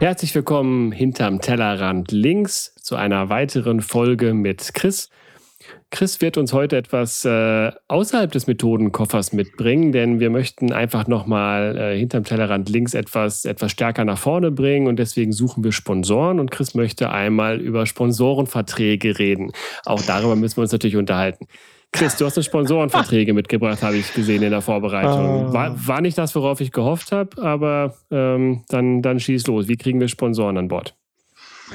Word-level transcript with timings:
Herzlich 0.00 0.34
willkommen 0.34 0.92
hinterm 0.92 1.42
Tellerrand 1.42 2.10
links 2.10 2.74
zu 2.76 2.96
einer 2.96 3.28
weiteren 3.28 3.82
Folge 3.82 4.32
mit 4.32 4.72
Chris. 4.72 5.10
Chris 5.90 6.22
wird 6.22 6.38
uns 6.38 6.54
heute 6.54 6.78
etwas 6.78 7.26
äh, 7.26 7.70
außerhalb 7.86 8.32
des 8.32 8.46
Methodenkoffers 8.46 9.34
mitbringen, 9.34 9.92
denn 9.92 10.18
wir 10.18 10.30
möchten 10.30 10.72
einfach 10.72 11.06
nochmal 11.06 11.76
äh, 11.76 11.98
hinterm 11.98 12.24
Tellerrand 12.24 12.70
links 12.70 12.94
etwas, 12.94 13.44
etwas 13.44 13.72
stärker 13.72 14.06
nach 14.06 14.16
vorne 14.16 14.50
bringen 14.50 14.86
und 14.86 14.98
deswegen 14.98 15.32
suchen 15.32 15.64
wir 15.64 15.72
Sponsoren 15.72 16.40
und 16.40 16.50
Chris 16.50 16.74
möchte 16.74 17.10
einmal 17.10 17.60
über 17.60 17.84
Sponsorenverträge 17.84 19.18
reden. 19.18 19.52
Auch 19.84 20.00
darüber 20.00 20.34
müssen 20.34 20.56
wir 20.56 20.62
uns 20.62 20.72
natürlich 20.72 20.96
unterhalten. 20.96 21.46
Chris, 21.92 22.16
du 22.16 22.24
hast 22.24 22.36
eine 22.36 22.44
Sponsorenverträge 22.44 23.34
mitgebracht, 23.34 23.82
habe 23.82 23.96
ich 23.96 24.12
gesehen 24.14 24.42
in 24.42 24.50
der 24.50 24.62
Vorbereitung. 24.62 25.48
Ah. 25.48 25.52
War, 25.52 25.86
war 25.86 26.00
nicht 26.00 26.16
das, 26.16 26.34
worauf 26.34 26.60
ich 26.60 26.72
gehofft 26.72 27.12
habe, 27.12 27.42
aber 27.42 27.94
ähm, 28.10 28.64
dann, 28.68 29.02
dann 29.02 29.18
schieß 29.20 29.46
los. 29.46 29.68
Wie 29.68 29.76
kriegen 29.76 30.00
wir 30.00 30.08
Sponsoren 30.08 30.56
an 30.56 30.68
Bord? 30.68 30.94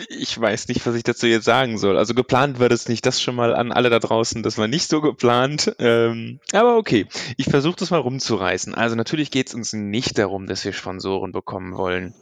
Ich 0.10 0.40
weiß 0.40 0.68
nicht, 0.68 0.86
was 0.86 0.96
ich 0.96 1.04
dazu 1.04 1.26
jetzt 1.28 1.46
sagen 1.46 1.78
soll. 1.78 1.98
Also 1.98 2.14
geplant 2.14 2.60
war 2.60 2.70
das 2.70 2.90
nicht. 2.90 3.06
Das 3.06 3.22
schon 3.22 3.36
mal 3.36 3.56
an 3.56 3.72
alle 3.72 3.90
da 3.90 4.00
draußen. 4.00 4.44
Das 4.44 4.58
war 4.58 4.68
nicht 4.68 4.90
so 4.90 5.00
geplant. 5.02 5.74
Ähm, 5.80 6.40
aber 6.52 6.78
okay, 6.78 7.08
ich 7.38 7.46
versuche 7.46 7.78
das 7.78 7.92
mal 7.92 8.00
rumzureißen. 8.00 8.76
Also 8.76 8.96
natürlich 8.96 9.32
geht 9.32 9.48
es 9.48 9.54
uns 9.54 9.74
nicht 9.74 10.18
darum, 10.18 10.48
dass 10.48 10.66
wir 10.66 10.74
Sponsoren 10.74 11.32
bekommen 11.32 11.78
wollen. 11.78 12.14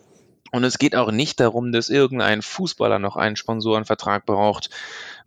Und 0.52 0.64
es 0.64 0.78
geht 0.78 0.96
auch 0.96 1.12
nicht 1.12 1.40
darum, 1.40 1.72
dass 1.72 1.90
irgendein 1.90 2.44
Fußballer 2.44 3.00
noch 3.00 3.16
einen 3.16 3.36
Sponsorenvertrag 3.36 4.28
braucht, 4.28 4.70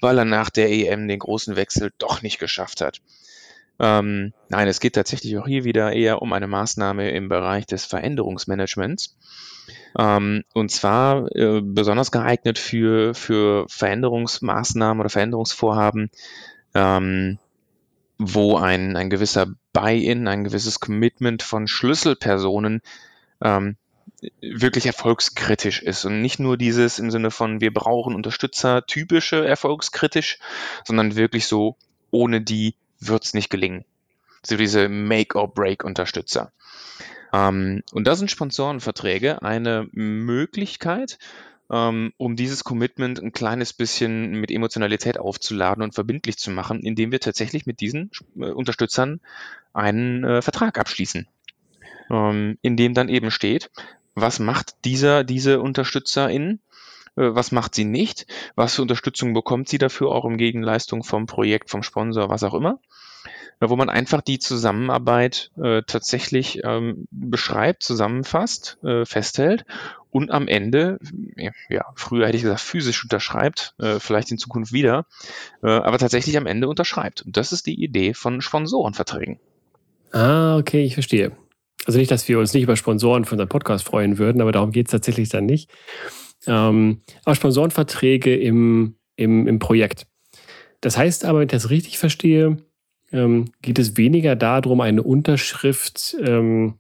weil 0.01 0.19
er 0.19 0.25
nach 0.25 0.51
der 0.51 0.71
EM 0.71 1.09
den 1.09 1.19
großen 1.19 1.57
Wechsel 1.57 1.93
doch 1.99 2.23
nicht 2.23 2.39
geschafft 2.39 2.81
hat. 2.81 3.01
Ähm, 3.79 4.33
nein, 4.49 4.69
es 4.69 4.81
geht 4.81 4.95
tatsächlich 4.95 5.37
auch 5.39 5.47
hier 5.47 5.65
wieder 5.65 5.93
eher 5.93 6.23
um 6.23 6.33
eine 6.33 6.47
Maßnahme 6.47 7.11
im 7.11 7.29
Bereich 7.29 7.67
des 7.67 7.85
Veränderungsmanagements. 7.85 9.17
Ähm, 9.99 10.45
und 10.55 10.71
zwar 10.71 11.35
äh, 11.35 11.61
besonders 11.63 12.11
geeignet 12.11 12.59
für, 12.59 13.15
für 13.15 13.67
Veränderungsmaßnahmen 13.69 15.01
oder 15.01 15.11
Veränderungsvorhaben, 15.11 16.11
ähm, 16.75 17.39
wo 18.19 18.57
ein, 18.57 18.97
ein 18.97 19.11
gewisser 19.11 19.49
Buy-in, 19.73 20.27
ein 20.27 20.45
gewisses 20.45 20.81
Commitment 20.81 21.43
von 21.43 21.69
Schlüsselpersonen 21.69 22.81
ähm, 23.43 23.77
wirklich 24.41 24.87
erfolgskritisch 24.87 25.83
ist 25.83 26.05
und 26.05 26.23
nicht 26.23 26.39
nur 26.39 26.57
dieses 26.57 26.99
im 26.99 27.11
Sinne 27.11 27.31
von 27.31 27.61
wir 27.61 27.73
brauchen 27.73 28.15
Unterstützer 28.15 28.87
typische 28.87 29.47
erfolgskritisch, 29.47 30.39
sondern 30.85 31.17
wirklich 31.17 31.47
so 31.47 31.77
ohne 32.11 32.41
die 32.41 32.75
wird's 32.99 33.35
nicht 33.35 33.51
gelingen. 33.51 33.85
So 34.43 34.57
diese 34.57 34.89
Make-or-Break-Unterstützer. 34.89 36.53
Ähm, 37.33 37.83
und 37.93 38.07
da 38.07 38.15
sind 38.15 38.31
Sponsorenverträge 38.31 39.43
eine 39.43 39.89
Möglichkeit, 39.93 41.19
ähm, 41.71 42.13
um 42.17 42.37
dieses 42.37 42.65
Commitment 42.65 43.21
ein 43.21 43.33
kleines 43.33 43.73
bisschen 43.73 44.41
mit 44.41 44.51
Emotionalität 44.51 45.19
aufzuladen 45.19 45.83
und 45.83 45.95
verbindlich 45.95 46.39
zu 46.39 46.51
machen, 46.51 46.81
indem 46.81 47.13
wir 47.13 47.21
tatsächlich 47.21 47.67
mit 47.67 47.81
diesen 47.81 48.11
äh, 48.37 48.51
Unterstützern 48.51 49.21
einen 49.73 50.25
äh, 50.25 50.43
Vertrag 50.43 50.79
abschließen. 50.79 51.27
Ähm, 52.09 52.57
in 52.63 52.77
dem 52.77 52.95
dann 52.95 53.09
eben 53.09 53.33
steht, 53.33 53.71
was 54.17 54.41
macht 54.41 54.85
dieser, 54.85 55.23
diese 55.23 55.61
Unterstützerin, 55.61 56.59
äh, 57.17 57.35
was 57.35 57.53
macht 57.53 57.75
sie 57.75 57.85
nicht, 57.85 58.27
was 58.57 58.75
für 58.75 58.83
Unterstützung 58.83 59.35
bekommt 59.35 59.69
sie 59.69 59.79
dafür 59.79 60.11
auch 60.11 60.25
im 60.25 60.39
Gegenleistung 60.39 61.05
vom 61.05 61.27
Projekt, 61.27 61.71
vom 61.71 61.85
Sponsor, 61.85 62.29
was 62.29 62.43
auch 62.43 62.55
immer. 62.55 62.81
Wo 63.59 63.75
man 63.77 63.89
einfach 63.89 64.21
die 64.21 64.39
Zusammenarbeit 64.39 65.51
äh, 65.57 65.83
tatsächlich 65.87 66.61
ähm, 66.63 67.09
beschreibt, 67.11 67.83
zusammenfasst, 67.83 68.77
äh, 68.85 69.07
festhält 69.07 69.65
und 70.11 70.31
am 70.31 70.47
Ende, 70.47 70.99
ja, 71.71 71.85
früher 71.95 72.27
hätte 72.27 72.37
ich 72.37 72.43
gesagt, 72.43 72.61
physisch 72.61 73.03
unterschreibt, 73.03 73.75
äh, 73.79 73.99
vielleicht 73.99 74.31
in 74.31 74.37
Zukunft 74.37 74.75
wieder, 74.75 75.07
äh, 75.63 75.69
aber 75.69 75.97
tatsächlich 75.97 76.37
am 76.37 76.47
Ende 76.47 76.69
unterschreibt. 76.69 77.23
Und 77.23 77.39
das 77.39 77.53
ist 77.53 77.67
die 77.67 77.83
Idee 77.83 78.13
von 78.13 78.43
Sponsorenverträgen. 78.43 79.39
Ah, 80.13 80.59
okay, 80.59 80.85
ich 80.85 80.95
verstehe. 80.95 81.33
Also 81.87 81.99
nicht, 81.99 82.11
dass 82.11 82.29
wir 82.29 82.41
uns 82.41 82.53
nicht 82.53 82.65
über 82.65 82.77
Sponsoren 82.77 83.25
für 83.25 83.33
unseren 83.33 83.49
Podcast 83.49 83.87
freuen 83.87 84.19
würden, 84.19 84.41
aber 84.41 84.51
darum 84.51 84.73
geht 84.73 84.89
es 84.89 84.91
tatsächlich 84.91 85.29
dann 85.29 85.47
nicht. 85.47 85.71
Ähm, 86.47 87.01
aber 87.25 87.37
Sponsorenverträge 87.37 88.37
im, 88.37 88.97
im, 89.15 89.47
im 89.47 89.59
Projekt. 89.61 90.07
Das 90.81 90.99
heißt 90.99 91.25
aber, 91.25 91.39
wenn 91.39 91.47
ich 91.47 91.53
das 91.53 91.71
richtig 91.71 91.99
verstehe, 91.99 92.57
ähm, 93.13 93.47
geht 93.63 93.79
es 93.79 93.97
weniger 93.97 94.35
darum, 94.35 94.81
eine 94.81 95.05
Unterschrift 95.05 96.17
ähm, 96.21 96.75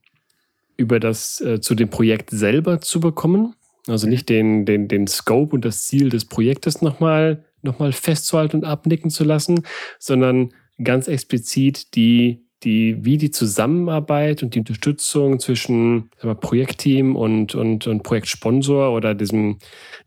über 0.77 0.99
das 0.99 1.41
äh, 1.41 1.61
zu 1.61 1.77
dem 1.77 1.89
Projekt 1.89 2.31
selber 2.31 2.81
zu 2.81 2.99
bekommen. 2.99 3.55
Also 3.87 4.09
nicht 4.09 4.28
den, 4.28 4.66
den, 4.66 4.89
den 4.89 5.06
Scope 5.06 5.55
und 5.55 5.65
das 5.65 5.87
Ziel 5.87 6.09
des 6.09 6.25
Projektes 6.25 6.83
nochmal 6.83 7.45
noch 7.62 7.78
mal 7.78 7.93
festzuhalten 7.93 8.59
und 8.59 8.65
abnicken 8.65 9.11
zu 9.11 9.25
lassen, 9.25 9.62
sondern 9.99 10.53
ganz 10.83 11.09
explizit 11.09 11.95
die 11.95 12.46
die, 12.66 13.04
wie 13.04 13.16
die 13.16 13.31
Zusammenarbeit 13.31 14.43
und 14.43 14.54
die 14.54 14.59
Unterstützung 14.59 15.38
zwischen 15.38 16.10
mal, 16.22 16.34
Projektteam 16.34 17.15
und, 17.15 17.54
und, 17.54 17.87
und 17.87 18.03
Projektsponsor 18.03 18.93
oder 18.93 19.15
diesem, 19.15 19.60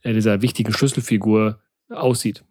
äh, 0.04 0.14
dieser 0.14 0.42
wichtigen 0.42 0.74
Schlüsselfigur 0.74 1.62
aussieht. 1.90 2.44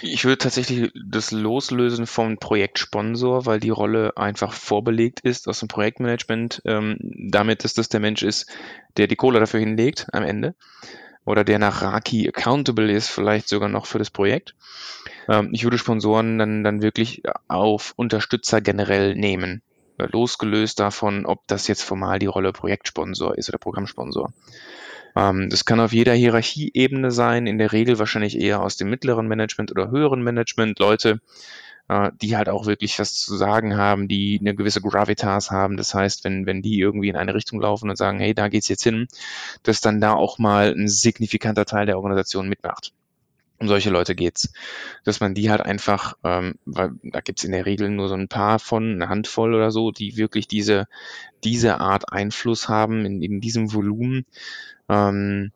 Ich 0.00 0.24
würde 0.24 0.38
tatsächlich 0.38 0.92
das 1.08 1.32
loslösen 1.32 2.06
vom 2.06 2.38
Projektsponsor, 2.38 3.44
weil 3.44 3.58
die 3.58 3.70
Rolle 3.70 4.16
einfach 4.16 4.52
vorbelegt 4.52 5.20
ist 5.20 5.48
aus 5.48 5.58
dem 5.58 5.68
Projektmanagement, 5.68 6.62
ähm, 6.64 6.96
damit, 7.00 7.64
dass 7.64 7.74
das 7.74 7.88
der 7.88 8.00
Mensch 8.00 8.22
ist, 8.22 8.48
der 8.96 9.08
die 9.08 9.16
Kohle 9.16 9.40
dafür 9.40 9.60
hinlegt 9.60 10.06
am 10.12 10.22
Ende 10.22 10.54
oder 11.24 11.44
der 11.44 11.58
nach 11.58 11.82
Raki 11.82 12.28
accountable 12.28 12.90
ist, 12.90 13.08
vielleicht 13.08 13.48
sogar 13.48 13.68
noch 13.68 13.86
für 13.86 13.98
das 13.98 14.10
Projekt. 14.10 14.54
Ähm, 15.28 15.50
ich 15.52 15.64
würde 15.64 15.78
Sponsoren 15.78 16.38
dann, 16.38 16.64
dann 16.64 16.82
wirklich 16.82 17.22
auf 17.48 17.92
Unterstützer 17.96 18.60
generell 18.60 19.14
nehmen. 19.14 19.62
Losgelöst 19.98 20.80
davon, 20.80 21.26
ob 21.26 21.46
das 21.46 21.68
jetzt 21.68 21.82
formal 21.82 22.18
die 22.18 22.26
Rolle 22.26 22.52
Projektsponsor 22.52 23.38
ist 23.38 23.48
oder 23.48 23.58
Programmsponsor. 23.58 24.32
Ähm, 25.14 25.48
das 25.50 25.64
kann 25.64 25.80
auf 25.80 25.92
jeder 25.92 26.14
Hierarchieebene 26.14 27.10
sein, 27.10 27.46
in 27.46 27.58
der 27.58 27.72
Regel 27.72 27.98
wahrscheinlich 27.98 28.40
eher 28.40 28.62
aus 28.62 28.76
dem 28.76 28.90
mittleren 28.90 29.28
Management 29.28 29.70
oder 29.70 29.90
höheren 29.90 30.22
Management, 30.22 30.78
Leute, 30.78 31.20
äh, 31.88 32.10
die 32.20 32.36
halt 32.36 32.48
auch 32.48 32.66
wirklich 32.66 32.98
was 32.98 33.14
zu 33.14 33.36
sagen 33.36 33.76
haben, 33.76 34.08
die 34.08 34.38
eine 34.40 34.54
gewisse 34.54 34.80
Gravitas 34.80 35.50
haben. 35.50 35.76
Das 35.76 35.94
heißt, 35.94 36.24
wenn, 36.24 36.46
wenn 36.46 36.62
die 36.62 36.78
irgendwie 36.78 37.08
in 37.08 37.16
eine 37.16 37.34
Richtung 37.34 37.60
laufen 37.60 37.90
und 37.90 37.96
sagen, 37.96 38.18
hey, 38.18 38.34
da 38.34 38.48
geht's 38.48 38.68
jetzt 38.68 38.84
hin, 38.84 39.08
dass 39.62 39.80
dann 39.80 40.00
da 40.00 40.14
auch 40.14 40.38
mal 40.38 40.72
ein 40.72 40.88
signifikanter 40.88 41.64
Teil 41.64 41.86
der 41.86 41.96
Organisation 41.96 42.48
mitmacht. 42.48 42.92
Um 43.58 43.68
solche 43.68 43.90
Leute 43.90 44.16
geht's. 44.16 44.52
Dass 45.04 45.20
man 45.20 45.34
die 45.34 45.50
halt 45.50 45.60
einfach, 45.60 46.14
ähm, 46.24 46.56
weil 46.64 46.92
da 47.04 47.20
gibt's 47.20 47.44
in 47.44 47.52
der 47.52 47.66
Regel 47.66 47.90
nur 47.90 48.08
so 48.08 48.14
ein 48.14 48.28
paar 48.28 48.58
von, 48.58 48.94
eine 48.94 49.08
Handvoll 49.08 49.54
oder 49.54 49.70
so, 49.70 49.92
die 49.92 50.16
wirklich 50.16 50.48
diese, 50.48 50.88
diese 51.44 51.80
Art 51.80 52.12
Einfluss 52.12 52.68
haben 52.68 53.04
in, 53.04 53.22
in 53.22 53.40
diesem 53.40 53.72
Volumen. 53.72 54.26
Ähm, 54.88 55.52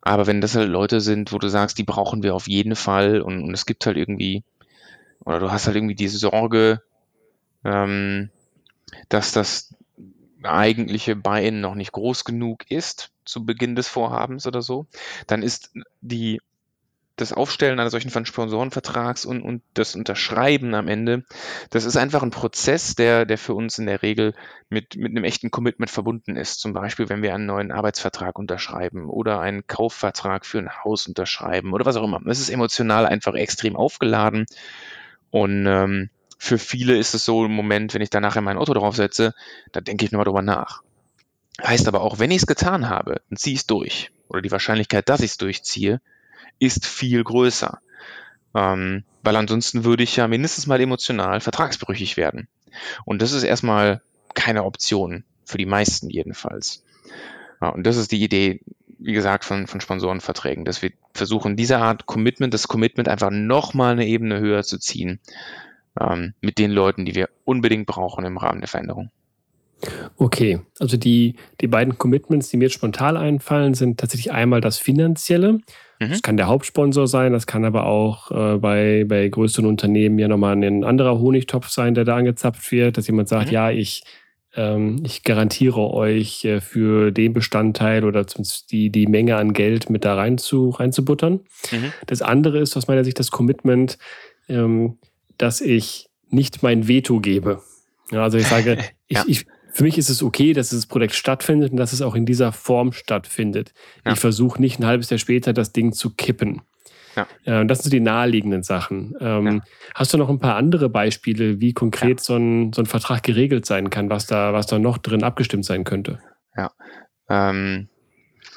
aber 0.00 0.26
wenn 0.26 0.40
das 0.40 0.54
halt 0.54 0.68
Leute 0.68 1.00
sind, 1.00 1.32
wo 1.32 1.38
du 1.38 1.48
sagst, 1.48 1.78
die 1.78 1.82
brauchen 1.82 2.22
wir 2.22 2.34
auf 2.34 2.46
jeden 2.46 2.76
Fall 2.76 3.20
und, 3.20 3.42
und 3.42 3.52
es 3.52 3.66
gibt 3.66 3.84
halt 3.86 3.96
irgendwie 3.96 4.44
oder 5.26 5.40
du 5.40 5.50
hast 5.50 5.66
halt 5.66 5.76
irgendwie 5.76 5.96
die 5.96 6.08
Sorge, 6.08 6.82
ähm, 7.64 8.30
dass 9.08 9.32
das 9.32 9.74
eigentliche 10.42 11.16
Buy-in 11.16 11.60
noch 11.60 11.74
nicht 11.74 11.92
groß 11.92 12.24
genug 12.24 12.70
ist 12.70 13.10
zu 13.24 13.44
Beginn 13.44 13.74
des 13.74 13.88
Vorhabens 13.88 14.46
oder 14.46 14.62
so, 14.62 14.86
dann 15.26 15.42
ist 15.42 15.72
die 16.00 16.40
das 17.16 17.32
Aufstellen 17.32 17.80
eines 17.80 17.92
solchen 17.92 18.10
Sponsorenvertrags 18.26 19.24
und, 19.24 19.40
und 19.40 19.62
das 19.72 19.96
Unterschreiben 19.96 20.74
am 20.74 20.86
Ende, 20.86 21.24
das 21.70 21.86
ist 21.86 21.96
einfach 21.96 22.22
ein 22.22 22.30
Prozess, 22.30 22.94
der, 22.94 23.24
der 23.24 23.38
für 23.38 23.54
uns 23.54 23.78
in 23.78 23.86
der 23.86 24.02
Regel 24.02 24.34
mit, 24.68 24.96
mit 24.96 25.12
einem 25.12 25.24
echten 25.24 25.50
Commitment 25.50 25.90
verbunden 25.90 26.36
ist. 26.36 26.60
Zum 26.60 26.74
Beispiel, 26.74 27.08
wenn 27.08 27.22
wir 27.22 27.34
einen 27.34 27.46
neuen 27.46 27.72
Arbeitsvertrag 27.72 28.38
unterschreiben 28.38 29.08
oder 29.08 29.40
einen 29.40 29.66
Kaufvertrag 29.66 30.44
für 30.44 30.58
ein 30.58 30.84
Haus 30.84 31.06
unterschreiben 31.06 31.72
oder 31.72 31.86
was 31.86 31.96
auch 31.96 32.04
immer. 32.04 32.20
Das 32.22 32.38
ist 32.38 32.50
emotional 32.50 33.06
einfach 33.06 33.34
extrem 33.34 33.76
aufgeladen 33.76 34.44
und 35.36 35.66
ähm, 35.66 36.08
für 36.38 36.56
viele 36.56 36.96
ist 36.96 37.12
es 37.12 37.26
so 37.26 37.44
im 37.44 37.52
Moment, 37.52 37.92
wenn 37.92 38.00
ich 38.00 38.08
da 38.08 38.20
nachher 38.20 38.40
mein 38.40 38.56
Auto 38.56 38.72
draufsetze, 38.72 39.34
da 39.70 39.82
denke 39.82 40.06
ich 40.06 40.10
nochmal 40.10 40.24
drüber 40.24 40.40
nach. 40.40 40.82
Heißt 41.62 41.86
aber 41.88 42.00
auch, 42.00 42.18
wenn 42.18 42.30
ich 42.30 42.38
es 42.38 42.46
getan 42.46 42.88
habe, 42.88 43.20
dann 43.28 43.36
ziehe 43.36 43.52
ich 43.52 43.60
es 43.60 43.66
durch. 43.66 44.10
Oder 44.28 44.40
die 44.40 44.50
Wahrscheinlichkeit, 44.50 45.10
dass 45.10 45.20
ich 45.20 45.32
es 45.32 45.36
durchziehe, 45.36 46.00
ist 46.58 46.86
viel 46.86 47.22
größer. 47.22 47.82
Ähm, 48.54 49.04
weil 49.22 49.36
ansonsten 49.36 49.84
würde 49.84 50.04
ich 50.04 50.16
ja 50.16 50.26
mindestens 50.26 50.66
mal 50.66 50.80
emotional 50.80 51.42
vertragsbrüchig 51.42 52.16
werden. 52.16 52.48
Und 53.04 53.20
das 53.20 53.32
ist 53.32 53.42
erstmal 53.42 54.00
keine 54.32 54.64
Option, 54.64 55.24
für 55.44 55.58
die 55.58 55.66
meisten 55.66 56.08
jedenfalls. 56.08 56.82
Ja, 57.60 57.68
und 57.68 57.86
das 57.86 57.98
ist 57.98 58.10
die 58.10 58.24
Idee, 58.24 58.62
wie 58.98 59.12
gesagt, 59.12 59.44
von, 59.44 59.66
von 59.66 59.80
Sponsorenverträgen, 59.80 60.64
dass 60.64 60.82
wir 60.82 60.92
versuchen, 61.14 61.56
diese 61.56 61.78
Art 61.78 62.06
Commitment, 62.06 62.54
das 62.54 62.68
Commitment 62.68 63.08
einfach 63.08 63.30
nochmal 63.30 63.92
eine 63.92 64.06
Ebene 64.06 64.40
höher 64.40 64.62
zu 64.62 64.78
ziehen 64.78 65.20
ähm, 66.00 66.34
mit 66.40 66.58
den 66.58 66.70
Leuten, 66.70 67.04
die 67.04 67.14
wir 67.14 67.28
unbedingt 67.44 67.86
brauchen 67.86 68.24
im 68.24 68.38
Rahmen 68.38 68.60
der 68.60 68.68
Veränderung. 68.68 69.10
Okay, 70.16 70.60
also 70.78 70.96
die, 70.96 71.36
die 71.60 71.66
beiden 71.66 71.98
Commitments, 71.98 72.48
die 72.48 72.56
mir 72.56 72.64
jetzt 72.64 72.74
spontan 72.74 73.16
einfallen, 73.16 73.74
sind 73.74 74.00
tatsächlich 74.00 74.32
einmal 74.32 74.62
das 74.62 74.78
Finanzielle. 74.78 75.60
Mhm. 76.00 76.08
Das 76.08 76.22
kann 76.22 76.38
der 76.38 76.46
Hauptsponsor 76.46 77.06
sein, 77.06 77.32
das 77.32 77.46
kann 77.46 77.64
aber 77.64 77.86
auch 77.86 78.30
äh, 78.30 78.56
bei, 78.56 79.04
bei 79.06 79.28
größeren 79.28 79.66
Unternehmen 79.66 80.18
ja 80.18 80.28
nochmal 80.28 80.56
ein 80.56 80.84
anderer 80.84 81.18
Honigtopf 81.18 81.68
sein, 81.68 81.94
der 81.94 82.04
da 82.04 82.16
angezapft 82.16 82.72
wird, 82.72 82.96
dass 82.96 83.06
jemand 83.06 83.28
sagt, 83.28 83.48
mhm. 83.48 83.52
ja, 83.52 83.70
ich, 83.70 84.04
ich 84.56 85.22
garantiere 85.22 85.92
euch 85.92 86.44
äh, 86.44 86.60
für 86.60 87.10
den 87.10 87.34
Bestandteil 87.34 88.04
oder 88.04 88.26
zumindest 88.26 88.72
die, 88.72 88.90
die 88.90 89.06
Menge 89.06 89.36
an 89.36 89.52
Geld 89.52 89.90
mit 89.90 90.04
da 90.04 90.14
rein 90.14 90.38
zu, 90.38 90.70
reinzubuttern. 90.70 91.40
Mhm. 91.70 91.92
Das 92.06 92.22
andere 92.22 92.60
ist 92.60 92.76
aus 92.76 92.88
meiner 92.88 93.04
Sicht 93.04 93.18
das 93.18 93.30
Commitment, 93.30 93.98
ähm, 94.48 94.98
dass 95.36 95.60
ich 95.60 96.08
nicht 96.30 96.62
mein 96.62 96.88
Veto 96.88 97.20
gebe. 97.20 97.62
Also 98.10 98.38
ich 98.38 98.46
sage, 98.46 98.78
ja. 99.08 99.24
ich, 99.26 99.40
ich, 99.40 99.46
für 99.72 99.84
mich 99.84 99.98
ist 99.98 100.08
es 100.08 100.22
okay, 100.22 100.54
dass 100.54 100.70
das 100.70 100.86
Projekt 100.86 101.14
stattfindet 101.14 101.72
und 101.72 101.76
dass 101.76 101.92
es 101.92 102.00
auch 102.00 102.14
in 102.14 102.24
dieser 102.24 102.52
Form 102.52 102.92
stattfindet. 102.92 103.74
Ja. 104.06 104.12
Ich 104.12 104.18
versuche 104.18 104.60
nicht 104.60 104.80
ein 104.80 104.86
halbes 104.86 105.10
Jahr 105.10 105.18
später 105.18 105.52
das 105.52 105.72
Ding 105.72 105.92
zu 105.92 106.14
kippen. 106.14 106.62
Ja. 107.16 107.64
das 107.64 107.78
sind 107.78 107.84
so 107.84 107.90
die 107.90 108.00
naheliegenden 108.00 108.62
Sachen. 108.62 109.14
Ähm, 109.20 109.46
ja. 109.46 109.60
Hast 109.94 110.12
du 110.12 110.18
noch 110.18 110.28
ein 110.28 110.38
paar 110.38 110.56
andere 110.56 110.88
Beispiele, 110.90 111.60
wie 111.60 111.72
konkret 111.72 112.20
ja. 112.20 112.24
so, 112.24 112.36
ein, 112.36 112.72
so 112.72 112.82
ein 112.82 112.86
Vertrag 112.86 113.22
geregelt 113.22 113.64
sein 113.64 113.90
kann, 113.90 114.10
was 114.10 114.26
da, 114.26 114.52
was 114.52 114.66
da 114.66 114.78
noch 114.78 114.98
drin 114.98 115.22
abgestimmt 115.22 115.64
sein 115.64 115.84
könnte? 115.84 116.20
Ja. 116.56 116.70
Ähm, 117.28 117.88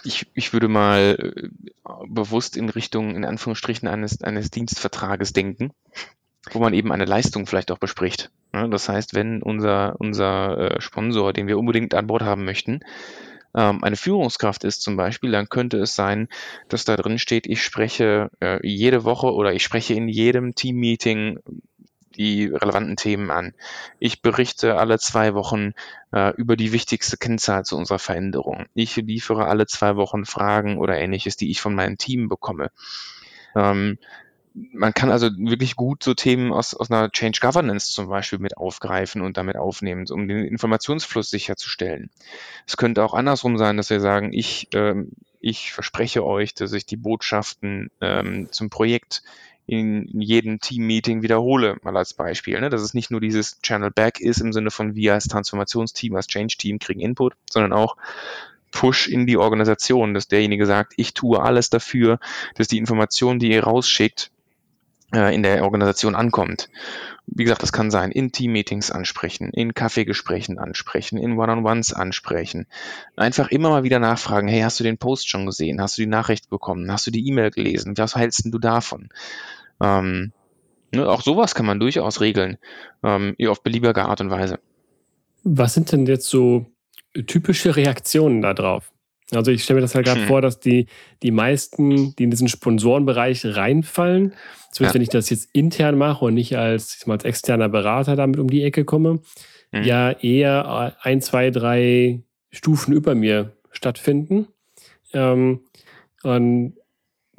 ich, 0.04 0.28
ich 0.34 0.54
würde 0.54 0.68
mal 0.68 1.18
äh, 1.18 1.50
bewusst 2.08 2.58
in 2.58 2.70
Richtung, 2.70 3.16
in 3.16 3.26
Anführungsstrichen, 3.26 3.88
eines, 3.88 4.22
eines 4.22 4.52
Dienstvertrages 4.52 5.34
denken 5.34 5.72
wo 6.52 6.60
man 6.60 6.74
eben 6.74 6.92
eine 6.92 7.06
Leistung 7.06 7.46
vielleicht 7.46 7.72
auch 7.72 7.78
bespricht. 7.78 8.32
Das 8.52 8.90
heißt, 8.90 9.14
wenn 9.14 9.42
unser, 9.44 9.96
unser 10.00 10.58
äh, 10.58 10.82
Sponsor, 10.82 11.34
den 11.34 11.48
wir 11.48 11.58
unbedingt 11.58 11.94
an 11.94 12.08
Bord 12.08 12.24
haben 12.24 12.46
möchten, 12.46 12.80
ähm, 13.56 13.84
eine 13.84 13.96
Führungskraft 13.96 14.64
ist 14.64 14.82
zum 14.82 14.96
Beispiel, 14.98 15.32
dann 15.32 15.50
könnte 15.50 15.78
es 15.78 15.96
sein, 15.96 16.28
dass 16.68 16.86
da 16.86 16.96
drin 16.96 17.20
steht, 17.20 17.48
ich 17.48 17.64
spreche 17.64 18.30
äh, 18.40 18.66
jede 18.66 19.04
Woche 19.04 19.34
oder 19.34 19.54
ich 19.54 19.64
spreche 19.64 19.94
in 19.94 20.08
jedem 20.08 20.56
Teammeeting 20.56 21.40
die 22.16 22.48
relevanten 22.48 22.98
Themen 22.98 23.32
an. 23.32 23.54
Ich 23.98 24.22
berichte 24.22 24.78
alle 24.78 25.00
zwei 25.00 25.34
Wochen 25.34 25.74
äh, 26.12 26.36
über 26.36 26.58
die 26.58 26.74
wichtigste 26.74 27.18
Kennzahl 27.18 27.64
zu 27.64 27.78
unserer 27.78 28.00
Veränderung. 28.00 28.66
Ich 28.74 28.98
liefere 28.98 29.46
alle 29.46 29.68
zwei 29.68 29.96
Wochen 29.96 30.26
Fragen 30.26 30.78
oder 30.78 30.98
ähnliches, 30.98 31.38
die 31.38 31.50
ich 31.50 31.62
von 31.62 31.74
meinem 31.74 31.98
Team 31.98 32.28
bekomme. 32.28 32.72
Ähm, 33.56 33.98
man 34.54 34.94
kann 34.94 35.12
also 35.12 35.30
wirklich 35.38 35.76
gut 35.76 36.04
so 36.04 36.14
Themen 36.14 36.52
aus, 36.52 36.74
aus 36.74 36.92
einer 36.92 37.12
Change 37.12 37.40
Governance 37.42 37.92
zum 37.92 38.10
Beispiel 38.10 38.40
mit 38.40 38.58
aufgreifen 38.58 39.22
und 39.22 39.38
damit 39.38 39.58
aufnehmen, 39.58 40.06
um 40.10 40.28
den 40.28 40.44
Informationsfluss 40.44 41.30
sicherzustellen. 41.30 42.10
Es 42.66 42.78
könnte 42.78 43.04
auch 43.04 43.14
andersrum 43.14 43.58
sein, 43.58 43.78
dass 43.78 43.90
wir 43.90 44.00
sagen, 44.00 44.34
ich, 44.34 44.68
ähm, 44.74 45.12
ich 45.40 45.72
verspreche 45.72 46.26
euch, 46.26 46.54
dass 46.54 46.74
ich 46.74 46.86
die 46.86 46.98
Botschaften 46.98 47.92
ähm, 48.02 48.48
zum 48.52 48.70
Projekt 48.70 49.24
in, 49.70 50.08
jedem 50.20 50.60
Team-Meeting 50.60 51.22
wiederhole, 51.22 51.78
mal 51.84 51.96
als 51.96 52.14
Beispiel. 52.14 52.60
Ne? 52.60 52.70
Dass 52.70 52.82
es 52.82 52.96
nicht 52.96 53.12
nur 53.12 53.22
dieses 53.22 53.62
Channel 53.62 53.92
Back 53.92 54.20
ist 54.20 54.42
im 54.42 54.52
Sinne 54.52 54.72
von 54.72 54.96
wir 54.96 55.14
als 55.14 55.28
Transformationsteam, 55.28 56.16
als 56.16 56.28
Change-Team 56.28 56.80
kriegen 56.80 57.00
Input, 57.00 57.36
sondern 57.50 57.74
auch 57.74 57.96
Push 58.72 59.08
in 59.08 59.28
die 59.28 59.38
Organisation, 59.38 60.14
dass 60.14 60.28
derjenige 60.28 60.66
sagt, 60.66 60.94
ich 60.98 61.14
tue 61.14 61.42
alles 61.42 61.70
dafür, 61.70 62.20
dass 62.56 62.68
die 62.68 62.78
Informationen, 62.78 63.40
die 63.40 63.52
ihr 63.52 63.64
rausschickt, 63.64 64.32
äh, 64.32 64.39
in 65.12 65.44
der 65.44 65.64
Organisation 65.64 66.16
ankommt. 66.16 66.70
Wie 67.26 67.44
gesagt, 67.44 67.64
das 67.64 67.72
kann 67.72 67.92
sein, 67.92 68.12
in 68.12 68.32
Team-Meetings 68.32 68.92
ansprechen, 68.92 69.52
in 69.52 69.74
Kaffeegesprächen 69.74 70.58
ansprechen, 70.58 71.18
in 71.18 71.38
One-on-Ones 71.38 71.94
ansprechen. 71.94 72.68
Einfach 73.16 73.50
immer 73.50 73.70
mal 73.70 73.84
wieder 73.84 74.00
nachfragen, 74.00 74.48
hey, 74.48 74.62
hast 74.62 74.80
du 74.80 74.84
den 74.84 74.98
Post 74.98 75.30
schon 75.30 75.46
gesehen? 75.46 75.82
Hast 75.82 75.98
du 75.98 76.02
die 76.02 76.08
Nachricht 76.08 76.50
bekommen? 76.50 76.92
Hast 76.92 77.08
du 77.08 77.12
die 77.12 77.28
E-Mail 77.28 77.52
gelesen? 77.52 77.98
Was 77.98 78.16
hältst 78.16 78.46
du 78.46 78.58
davon? 78.58 79.10
Ähm, 79.82 80.32
ne, 80.92 81.08
auch 81.08 81.22
sowas 81.22 81.56
kann 81.56 81.66
man 81.66 81.80
durchaus 81.80 82.22
regeln, 82.22 82.58
ähm, 83.04 83.36
auf 83.48 83.64
beliebige 83.64 84.06
Art 84.06 84.22
und 84.22 84.32
Weise. 84.32 84.60
Was 85.44 85.74
sind 85.74 85.92
denn 85.92 86.06
jetzt 86.06 86.28
so 86.28 86.66
typische 87.28 87.76
Reaktionen 87.76 88.42
darauf? 88.42 88.92
Also 89.34 89.52
ich 89.52 89.64
stelle 89.64 89.78
mir 89.78 89.82
das 89.82 89.96
halt 89.96 90.06
gerade 90.06 90.22
hm. 90.22 90.28
vor, 90.28 90.42
dass 90.42 90.60
die, 90.60 90.88
die 91.22 91.32
meisten, 91.32 92.16
die 92.16 92.24
in 92.24 92.32
diesen 92.32 92.48
Sponsorenbereich 92.48 93.46
reinfallen, 93.46 94.34
zumindest 94.72 94.80
ja. 94.82 94.94
wenn 94.94 95.02
ich 95.02 95.10
das 95.10 95.30
jetzt 95.30 95.50
intern 95.54 95.98
mache 95.98 96.26
und 96.26 96.34
nicht 96.34 96.58
als, 96.58 96.98
ich 97.00 97.08
mal, 97.08 97.14
als 97.14 97.26
externer 97.26 97.70
Berater 97.70 98.16
damit 98.16 98.40
um 98.40 98.50
die 98.50 98.64
Ecke 98.64 98.86
komme, 98.86 99.20
mhm. 99.72 99.84
ja 99.84 100.12
eher 100.12 100.98
ein, 101.02 101.22
zwei, 101.22 101.52
drei 101.52 102.24
Stufen 102.50 102.94
über 102.94 103.14
mir 103.14 103.54
stattfinden. 103.72 104.48
Ähm, 105.14 105.62
und 106.24 106.74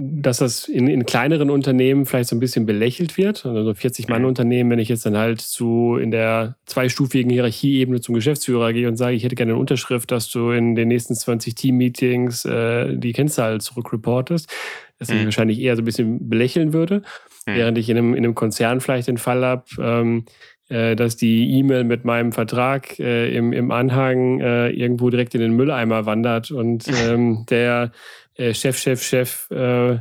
dass 0.02 0.38
das 0.38 0.67
in, 0.67 0.87
in 0.87 1.05
kleineren 1.05 1.50
Unternehmen 1.50 2.06
vielleicht 2.06 2.31
so 2.31 2.37
ein 2.37 2.41
bisschen 2.41 2.64
belächelt 2.64 3.19
wird. 3.19 3.44
Also 3.44 3.64
so 3.64 3.70
40-Mann-Unternehmen, 3.73 4.70
wenn 4.70 4.79
ich 4.79 4.88
jetzt 4.88 5.05
dann 5.05 5.17
halt 5.17 5.41
zu 5.41 5.97
in 5.97 6.11
der 6.11 6.56
zweistufigen 6.64 7.31
Hierarchieebene 7.31 8.00
zum 8.00 8.14
Geschäftsführer 8.14 8.73
gehe 8.73 8.88
und 8.88 8.97
sage, 8.97 9.14
ich 9.14 9.25
hätte 9.25 9.35
gerne 9.35 9.52
eine 9.52 9.61
Unterschrift, 9.61 10.11
dass 10.11 10.31
du 10.31 10.52
in 10.52 10.75
den 10.75 10.88
nächsten 10.88 11.14
20 11.14 11.55
Team-Meetings 11.55 12.47
äh, 12.47 12.97
die 12.97 13.12
Kennzahl 13.12 13.61
zurückreportest, 13.61 14.49
dass 14.99 15.11
ich 15.11 15.20
mhm. 15.20 15.26
wahrscheinlich 15.26 15.61
eher 15.61 15.76
so 15.76 15.82
ein 15.82 15.85
bisschen 15.85 16.29
belächeln 16.29 16.73
würde. 16.73 17.02
Mhm. 17.47 17.55
Während 17.55 17.79
ich 17.79 17.91
in 17.91 17.99
einem, 17.99 18.14
in 18.14 18.25
einem 18.25 18.35
Konzern 18.35 18.81
vielleicht 18.81 19.08
den 19.08 19.19
Fall 19.19 19.44
habe, 19.44 19.64
ähm, 19.79 20.25
äh, 20.25 20.29
dass 20.94 21.17
die 21.17 21.58
E-Mail 21.58 21.84
mit 21.84 22.05
meinem 22.05 22.32
Vertrag 22.32 22.99
äh, 22.99 23.34
im, 23.37 23.52
im 23.52 23.71
Anhang 23.71 24.40
äh, 24.40 24.71
irgendwo 24.71 25.11
direkt 25.11 25.35
in 25.35 25.40
den 25.40 25.52
Mülleimer 25.52 26.06
wandert 26.06 26.50
und 26.50 26.87
ähm, 27.06 27.45
der 27.50 27.92
äh, 28.37 28.54
Chef, 28.54 28.78
Chef, 28.78 29.02
Chef 29.02 29.50
äh, 29.50 29.99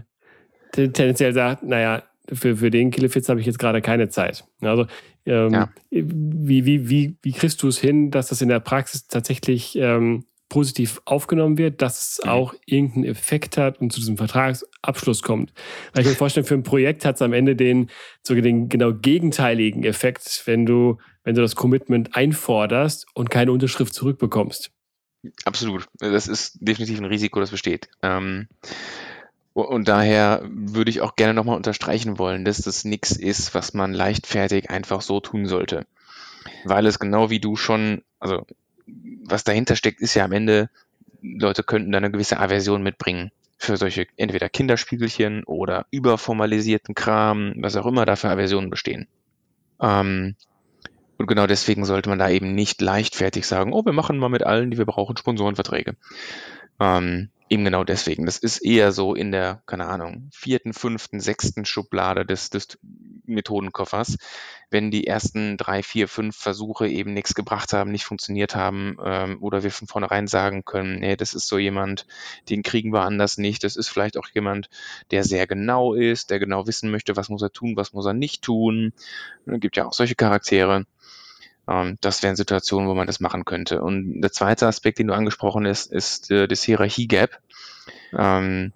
tendenziell 0.72 1.34
sagt, 1.34 1.63
naja, 1.63 2.03
für, 2.32 2.58
für 2.58 2.70
den 2.70 2.91
Killefitz 2.91 3.27
habe 3.29 3.39
ich 3.39 3.46
jetzt 3.46 3.60
gerade 3.60 3.82
keine 3.82 4.10
Zeit. 4.10 4.46
Also 4.62 4.86
ähm, 5.25 5.53
ja. 5.53 5.70
wie, 5.89 6.65
wie, 6.65 6.89
wie, 6.89 7.17
wie 7.22 7.32
kriegst 7.32 7.62
du 7.63 7.67
es 7.67 7.79
hin, 7.79 8.12
dass 8.12 8.27
das 8.27 8.41
in 8.41 8.50
der 8.50 8.60
Praxis 8.60 9.08
tatsächlich 9.08 9.75
ähm, 9.75 10.25
positiv 10.50 11.01
aufgenommen 11.06 11.58
wird, 11.58 11.82
dass 11.82 12.01
es 12.01 12.22
mhm. 12.24 12.29
auch 12.29 12.53
irgendeinen 12.65 13.06
Effekt 13.06 13.58
hat 13.58 13.79
und 13.79 13.94
zu 13.94 14.00
diesem 14.00 14.18
Vertragsabschluss 14.18 15.22
kommt. 15.22 15.53
Weil 15.94 16.01
ich 16.03 16.10
mir 16.10 16.15
vorstelle, 16.15 16.46
für 16.46 16.56
ein 16.56 16.63
Projekt 16.63 17.06
hat 17.06 17.15
es 17.15 17.22
am 17.22 17.34
Ende 17.34 17.56
den, 17.56 17.89
sogar 18.24 18.41
den 18.41 18.68
genau 18.68 18.94
gegenteiligen 18.94 19.84
Effekt, 19.84 20.41
wenn 20.46 20.65
du, 20.65 20.98
wenn 21.24 21.36
du 21.36 21.41
das 21.41 21.56
Commitment 21.56 22.15
einforderst 22.15 23.06
und 23.13 23.29
keine 23.29 23.51
Unterschrift 23.51 23.94
zurückbekommst. 23.94 24.72
Absolut. 25.46 25.88
Das 26.00 26.27
ist 26.27 26.58
definitiv 26.60 27.00
ein 27.00 27.06
Risiko, 27.06 27.39
das 27.39 27.51
besteht. 27.51 27.89
Ähm, 28.01 28.48
und 29.53 29.88
daher 29.88 30.41
würde 30.50 30.89
ich 30.89 31.01
auch 31.01 31.15
gerne 31.15 31.34
nochmal 31.34 31.58
unterstreichen 31.58 32.18
wollen, 32.18 32.46
dass 32.46 32.60
das 32.60 32.86
nichts 32.86 33.12
ist, 33.12 33.53
was 33.53 33.74
man 33.74 33.94
leichtfertig 33.94 34.70
einfach 34.70 35.01
so 35.01 35.20
tun 35.20 35.46
sollte. 35.48 35.86
Weil 36.63 36.86
es 36.86 37.00
genau 37.00 37.29
wie 37.29 37.39
du 37.39 37.56
schon, 37.56 38.01
also 38.20 38.46
was 39.25 39.43
dahinter 39.43 39.75
steckt, 39.75 40.01
ist 40.01 40.15
ja 40.15 40.25
am 40.25 40.31
Ende, 40.31 40.69
Leute 41.22 41.63
könnten 41.63 41.91
da 41.91 41.98
eine 41.98 42.12
gewisse 42.12 42.39
Aversion 42.39 42.81
mitbringen 42.81 43.31
für 43.58 43.75
solche 43.75 44.08
entweder 44.15 44.48
Kinderspiegelchen 44.48 45.43
oder 45.43 45.86
überformalisierten 45.91 46.96
Kram, 46.96 47.53
was 47.58 47.75
auch 47.75 47.86
immer 47.86 48.05
da 48.05 48.15
für 48.15 48.29
Aversionen 48.29 48.69
bestehen. 48.69 49.08
Ähm, 49.81 50.36
und 51.17 51.27
genau 51.27 51.46
deswegen 51.46 51.84
sollte 51.84 52.08
man 52.08 52.19
da 52.19 52.29
eben 52.29 52.55
nicht 52.55 52.81
leichtfertig 52.81 53.46
sagen, 53.46 53.74
oh, 53.74 53.84
wir 53.84 53.91
machen 53.91 54.17
mal 54.17 54.29
mit 54.29 54.46
allen, 54.46 54.72
die 54.72 54.77
wir 54.77 54.86
brauchen, 54.86 55.17
Sponsorenverträge. 55.17 55.98
Ähm, 56.79 57.29
eben 57.50 57.65
genau 57.65 57.84
deswegen. 57.84 58.25
Das 58.25 58.38
ist 58.38 58.60
eher 58.60 58.93
so 58.93 59.15
in 59.15 59.31
der, 59.31 59.62
keine 59.65 59.88
Ahnung, 59.88 60.29
vierten, 60.31 60.72
fünften, 60.72 61.19
sechsten 61.19 61.65
Schublade 61.65 62.25
des, 62.25 62.50
des 62.50 62.79
Methodenkoffers, 63.33 64.17
wenn 64.69 64.91
die 64.91 65.07
ersten 65.07 65.57
drei, 65.57 65.81
vier, 65.83 66.07
fünf 66.07 66.36
Versuche 66.36 66.88
eben 66.88 67.13
nichts 67.13 67.33
gebracht 67.33 67.74
haben, 67.74 67.91
nicht 67.91 68.05
funktioniert 68.05 68.55
haben 68.55 68.98
ähm, 69.03 69.38
oder 69.41 69.63
wir 69.63 69.71
von 69.71 69.88
vornherein 69.88 70.27
sagen 70.27 70.65
können, 70.65 71.00
nee, 71.00 71.15
das 71.15 71.33
ist 71.33 71.48
so 71.48 71.57
jemand, 71.57 72.05
den 72.50 72.63
kriegen 72.63 72.93
wir 72.93 73.01
anders 73.01 73.38
nicht. 73.38 73.63
Das 73.63 73.75
ist 73.75 73.89
vielleicht 73.89 74.17
auch 74.17 74.27
jemand, 74.33 74.69
der 75.12 75.24
sehr 75.24 75.48
genau 75.48 75.93
ist, 75.93 76.29
der 76.29 76.39
genau 76.39 76.67
wissen 76.67 76.91
möchte, 76.91 77.15
was 77.15 77.29
muss 77.29 77.41
er 77.41 77.51
tun, 77.51 77.75
was 77.75 77.93
muss 77.93 78.05
er 78.05 78.13
nicht 78.13 78.41
tun. 78.41 78.93
Es 79.45 79.59
gibt 79.59 79.77
ja 79.77 79.86
auch 79.86 79.93
solche 79.93 80.15
Charaktere. 80.15 80.86
Ähm, 81.67 81.98
das 82.01 82.24
wären 82.24 82.36
Situationen, 82.36 82.89
wo 82.89 82.95
man 82.95 83.07
das 83.07 83.19
machen 83.19 83.45
könnte. 83.45 83.81
Und 83.81 84.21
der 84.21 84.31
zweite 84.31 84.67
Aspekt, 84.67 85.00
den 85.00 85.07
du 85.07 85.13
angesprochen 85.13 85.67
hast, 85.67 85.91
ist 85.91 86.31
äh, 86.31 86.48
das 86.48 86.63
Hierarchie-Gap. 86.63 87.39
Ähm, 88.17 88.74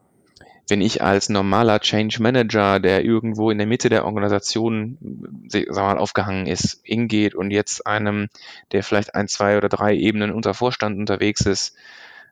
wenn 0.69 0.81
ich 0.81 1.01
als 1.01 1.29
normaler 1.29 1.79
Change 1.79 2.21
Manager, 2.21 2.79
der 2.79 3.03
irgendwo 3.03 3.51
in 3.51 3.57
der 3.57 3.67
Mitte 3.67 3.89
der 3.89 4.05
Organisation 4.05 4.97
sagen 5.49 5.65
wir 5.67 5.81
mal, 5.81 5.97
aufgehangen 5.97 6.47
ist, 6.47 6.79
hingeht 6.83 7.35
und 7.35 7.51
jetzt 7.51 7.85
einem, 7.85 8.29
der 8.71 8.83
vielleicht 8.83 9.15
ein, 9.15 9.27
zwei 9.27 9.57
oder 9.57 9.69
drei 9.69 9.95
Ebenen 9.95 10.31
unter 10.31 10.53
Vorstand 10.53 10.97
unterwegs 10.97 11.41
ist, 11.41 11.75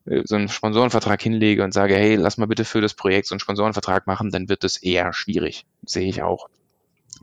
äh, 0.06 0.22
so 0.26 0.36
einen 0.36 0.50
Sponsorenvertrag 0.50 1.22
hinlege 1.22 1.64
und 1.64 1.74
sage, 1.74 1.96
hey, 1.96 2.16
lass 2.16 2.38
mal 2.38 2.48
bitte 2.48 2.66
für 2.66 2.82
das 2.82 2.94
Projekt 2.94 3.28
so 3.28 3.36
einen 3.36 3.40
Sponsorenvertrag 3.40 4.08
machen, 4.08 4.32
dann 4.32 4.50
wird 4.50 4.64
es 4.64 4.78
eher 4.78 5.14
schwierig. 5.14 5.66
Sehe 5.86 6.08
ich 6.08 6.24
auch. 6.24 6.50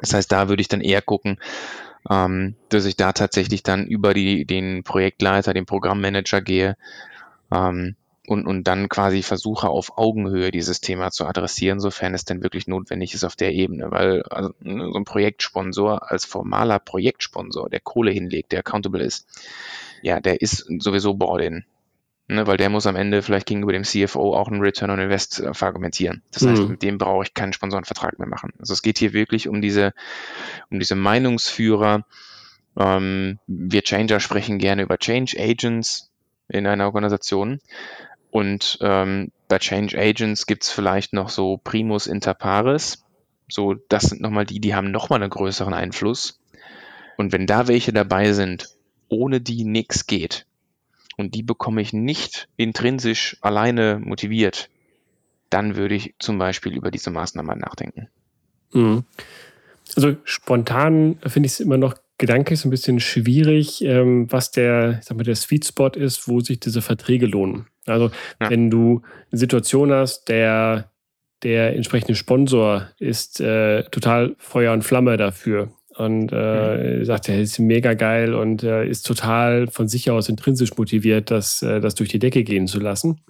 Das 0.00 0.14
heißt, 0.14 0.30
da 0.30 0.48
würde 0.48 0.60
ich 0.60 0.68
dann 0.68 0.80
eher 0.80 1.02
gucken, 1.02 1.38
ähm, 2.10 2.54
dass 2.68 2.84
ich 2.84 2.96
da 2.96 3.12
tatsächlich 3.12 3.62
dann 3.62 3.86
über 3.86 4.14
die, 4.14 4.44
den 4.44 4.84
Projektleiter, 4.84 5.54
den 5.54 5.66
Programmmanager 5.66 6.40
gehe 6.40 6.76
ähm, 7.52 7.96
und, 8.28 8.46
und 8.46 8.64
dann 8.64 8.90
quasi 8.90 9.22
versuche 9.22 9.68
auf 9.68 9.96
Augenhöhe 9.96 10.50
dieses 10.50 10.82
Thema 10.82 11.10
zu 11.10 11.24
adressieren, 11.24 11.80
sofern 11.80 12.12
es 12.12 12.26
denn 12.26 12.42
wirklich 12.42 12.66
notwendig 12.66 13.14
ist 13.14 13.24
auf 13.24 13.36
der 13.36 13.54
Ebene. 13.54 13.90
Weil 13.90 14.22
also, 14.24 14.50
ne, 14.60 14.90
so 14.92 14.98
ein 14.98 15.04
Projektsponsor 15.04 16.10
als 16.10 16.26
formaler 16.26 16.78
Projektsponsor, 16.78 17.70
der 17.70 17.80
Kohle 17.80 18.10
hinlegt, 18.10 18.52
der 18.52 18.58
accountable 18.58 19.02
ist, 19.02 19.26
ja, 20.02 20.20
der 20.20 20.42
ist 20.42 20.66
sowieso 20.78 21.14
bought-in. 21.14 21.64
Ne, 22.28 22.46
weil 22.46 22.58
der 22.58 22.68
muss 22.68 22.86
am 22.86 22.96
Ende 22.96 23.22
vielleicht 23.22 23.46
gegenüber 23.46 23.72
dem 23.72 23.84
CFO 23.84 24.36
auch 24.36 24.48
einen 24.48 24.60
Return 24.60 24.90
on 24.90 24.98
Invest 24.98 25.40
äh, 25.40 25.54
verargumentieren. 25.54 26.22
Das 26.30 26.46
heißt, 26.46 26.62
mhm. 26.62 26.68
mit 26.68 26.82
dem 26.82 26.98
brauche 26.98 27.24
ich 27.24 27.32
keinen 27.32 27.54
Sponsorenvertrag 27.54 28.18
mehr 28.18 28.28
machen. 28.28 28.52
Also 28.58 28.74
es 28.74 28.82
geht 28.82 28.98
hier 28.98 29.14
wirklich 29.14 29.48
um 29.48 29.62
diese, 29.62 29.94
um 30.70 30.78
diese 30.78 30.96
Meinungsführer. 30.96 32.04
Ähm, 32.76 33.38
wir 33.46 33.82
Changer 33.82 34.20
sprechen 34.20 34.58
gerne 34.58 34.82
über 34.82 34.98
Change 34.98 35.38
Agents 35.40 36.10
in 36.48 36.66
einer 36.66 36.86
Organisation. 36.86 37.60
Und 38.30 38.78
ähm, 38.80 39.32
bei 39.48 39.58
Change 39.58 39.98
Agents 39.98 40.46
gibt 40.46 40.64
es 40.64 40.70
vielleicht 40.70 41.12
noch 41.12 41.30
so 41.30 41.56
Primus 41.56 42.06
inter 42.06 42.34
pares. 42.34 43.04
So, 43.48 43.74
das 43.74 44.04
sind 44.04 44.20
nochmal 44.20 44.44
die, 44.44 44.60
die 44.60 44.74
haben 44.74 44.90
nochmal 44.90 45.22
einen 45.22 45.30
größeren 45.30 45.72
Einfluss. 45.72 46.40
Und 47.16 47.32
wenn 47.32 47.46
da 47.46 47.66
welche 47.66 47.92
dabei 47.92 48.32
sind, 48.32 48.68
ohne 49.08 49.40
die 49.40 49.64
nichts 49.64 50.06
geht, 50.06 50.46
und 51.18 51.34
die 51.34 51.42
bekomme 51.42 51.82
ich 51.82 51.92
nicht 51.92 52.48
intrinsisch 52.56 53.36
alleine 53.40 53.98
motiviert, 53.98 54.70
dann 55.50 55.76
würde 55.76 55.96
ich 55.96 56.14
zum 56.18 56.38
Beispiel 56.38 56.74
über 56.74 56.90
diese 56.90 57.10
Maßnahme 57.10 57.56
nachdenken. 57.56 58.08
Mhm. 58.72 59.04
Also 59.96 60.16
spontan 60.24 61.18
finde 61.26 61.46
ich 61.46 61.54
es 61.54 61.60
immer 61.60 61.76
noch 61.76 61.94
gedanklich 62.18 62.60
so 62.60 62.68
ein 62.68 62.70
bisschen 62.70 63.00
schwierig, 63.00 63.82
ähm, 63.82 64.30
was 64.30 64.50
der, 64.50 65.00
sag 65.02 65.16
mal, 65.16 65.22
der 65.22 65.36
Sweet 65.36 65.64
Spot 65.64 65.88
ist, 65.88 66.28
wo 66.28 66.40
sich 66.40 66.60
diese 66.60 66.82
Verträge 66.82 67.26
lohnen. 67.26 67.66
Also 67.86 68.10
ja. 68.40 68.50
wenn 68.50 68.70
du 68.70 69.02
eine 69.30 69.38
Situation 69.38 69.92
hast, 69.92 70.28
der 70.28 70.90
der 71.44 71.76
entsprechende 71.76 72.16
Sponsor 72.16 72.88
ist 72.98 73.40
äh, 73.40 73.84
total 73.84 74.34
Feuer 74.38 74.72
und 74.72 74.82
Flamme 74.82 75.16
dafür 75.16 75.70
und 75.96 76.30
äh, 76.32 76.98
mhm. 76.98 77.04
sagt, 77.04 77.28
er 77.28 77.40
ist 77.40 77.58
mega 77.58 77.94
geil 77.94 78.34
und 78.34 78.62
äh, 78.62 78.86
ist 78.88 79.06
total 79.06 79.68
von 79.68 79.88
sich 79.88 80.10
aus 80.10 80.28
intrinsisch 80.28 80.76
motiviert, 80.76 81.30
das, 81.30 81.62
äh, 81.62 81.80
das 81.80 81.94
durch 81.94 82.08
die 82.08 82.18
Decke 82.18 82.42
gehen 82.42 82.66
zu 82.66 82.80
lassen. 82.80 83.20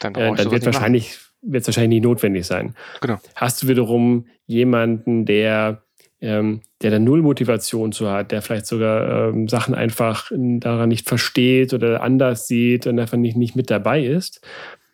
Dann, 0.00 0.14
äh, 0.14 0.34
dann 0.34 0.50
wird 0.50 0.66
wahrscheinlich 0.66 1.18
wird 1.40 1.62
es 1.62 1.68
wahrscheinlich 1.68 2.00
nicht 2.00 2.04
notwendig 2.04 2.46
sein. 2.46 2.74
Genau. 3.00 3.18
Hast 3.36 3.62
du 3.62 3.68
wiederum 3.68 4.26
jemanden, 4.46 5.24
der 5.24 5.82
ähm, 6.20 6.60
der 6.82 6.90
da 6.90 6.98
null 6.98 7.22
Motivation 7.22 7.92
zu 7.92 8.10
hat, 8.10 8.32
der 8.32 8.42
vielleicht 8.42 8.66
sogar 8.66 9.28
ähm, 9.28 9.48
Sachen 9.48 9.74
einfach 9.74 10.30
daran 10.32 10.88
nicht 10.88 11.08
versteht 11.08 11.72
oder 11.74 12.02
anders 12.02 12.48
sieht 12.48 12.86
und 12.86 12.98
einfach 12.98 13.16
nicht, 13.16 13.36
nicht 13.36 13.56
mit 13.56 13.70
dabei 13.70 14.04
ist, 14.04 14.40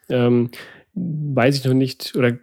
ähm, 0.08 0.50
weiß 0.94 1.56
ich 1.56 1.64
noch 1.64 1.74
nicht 1.74 2.14
oder 2.14 2.36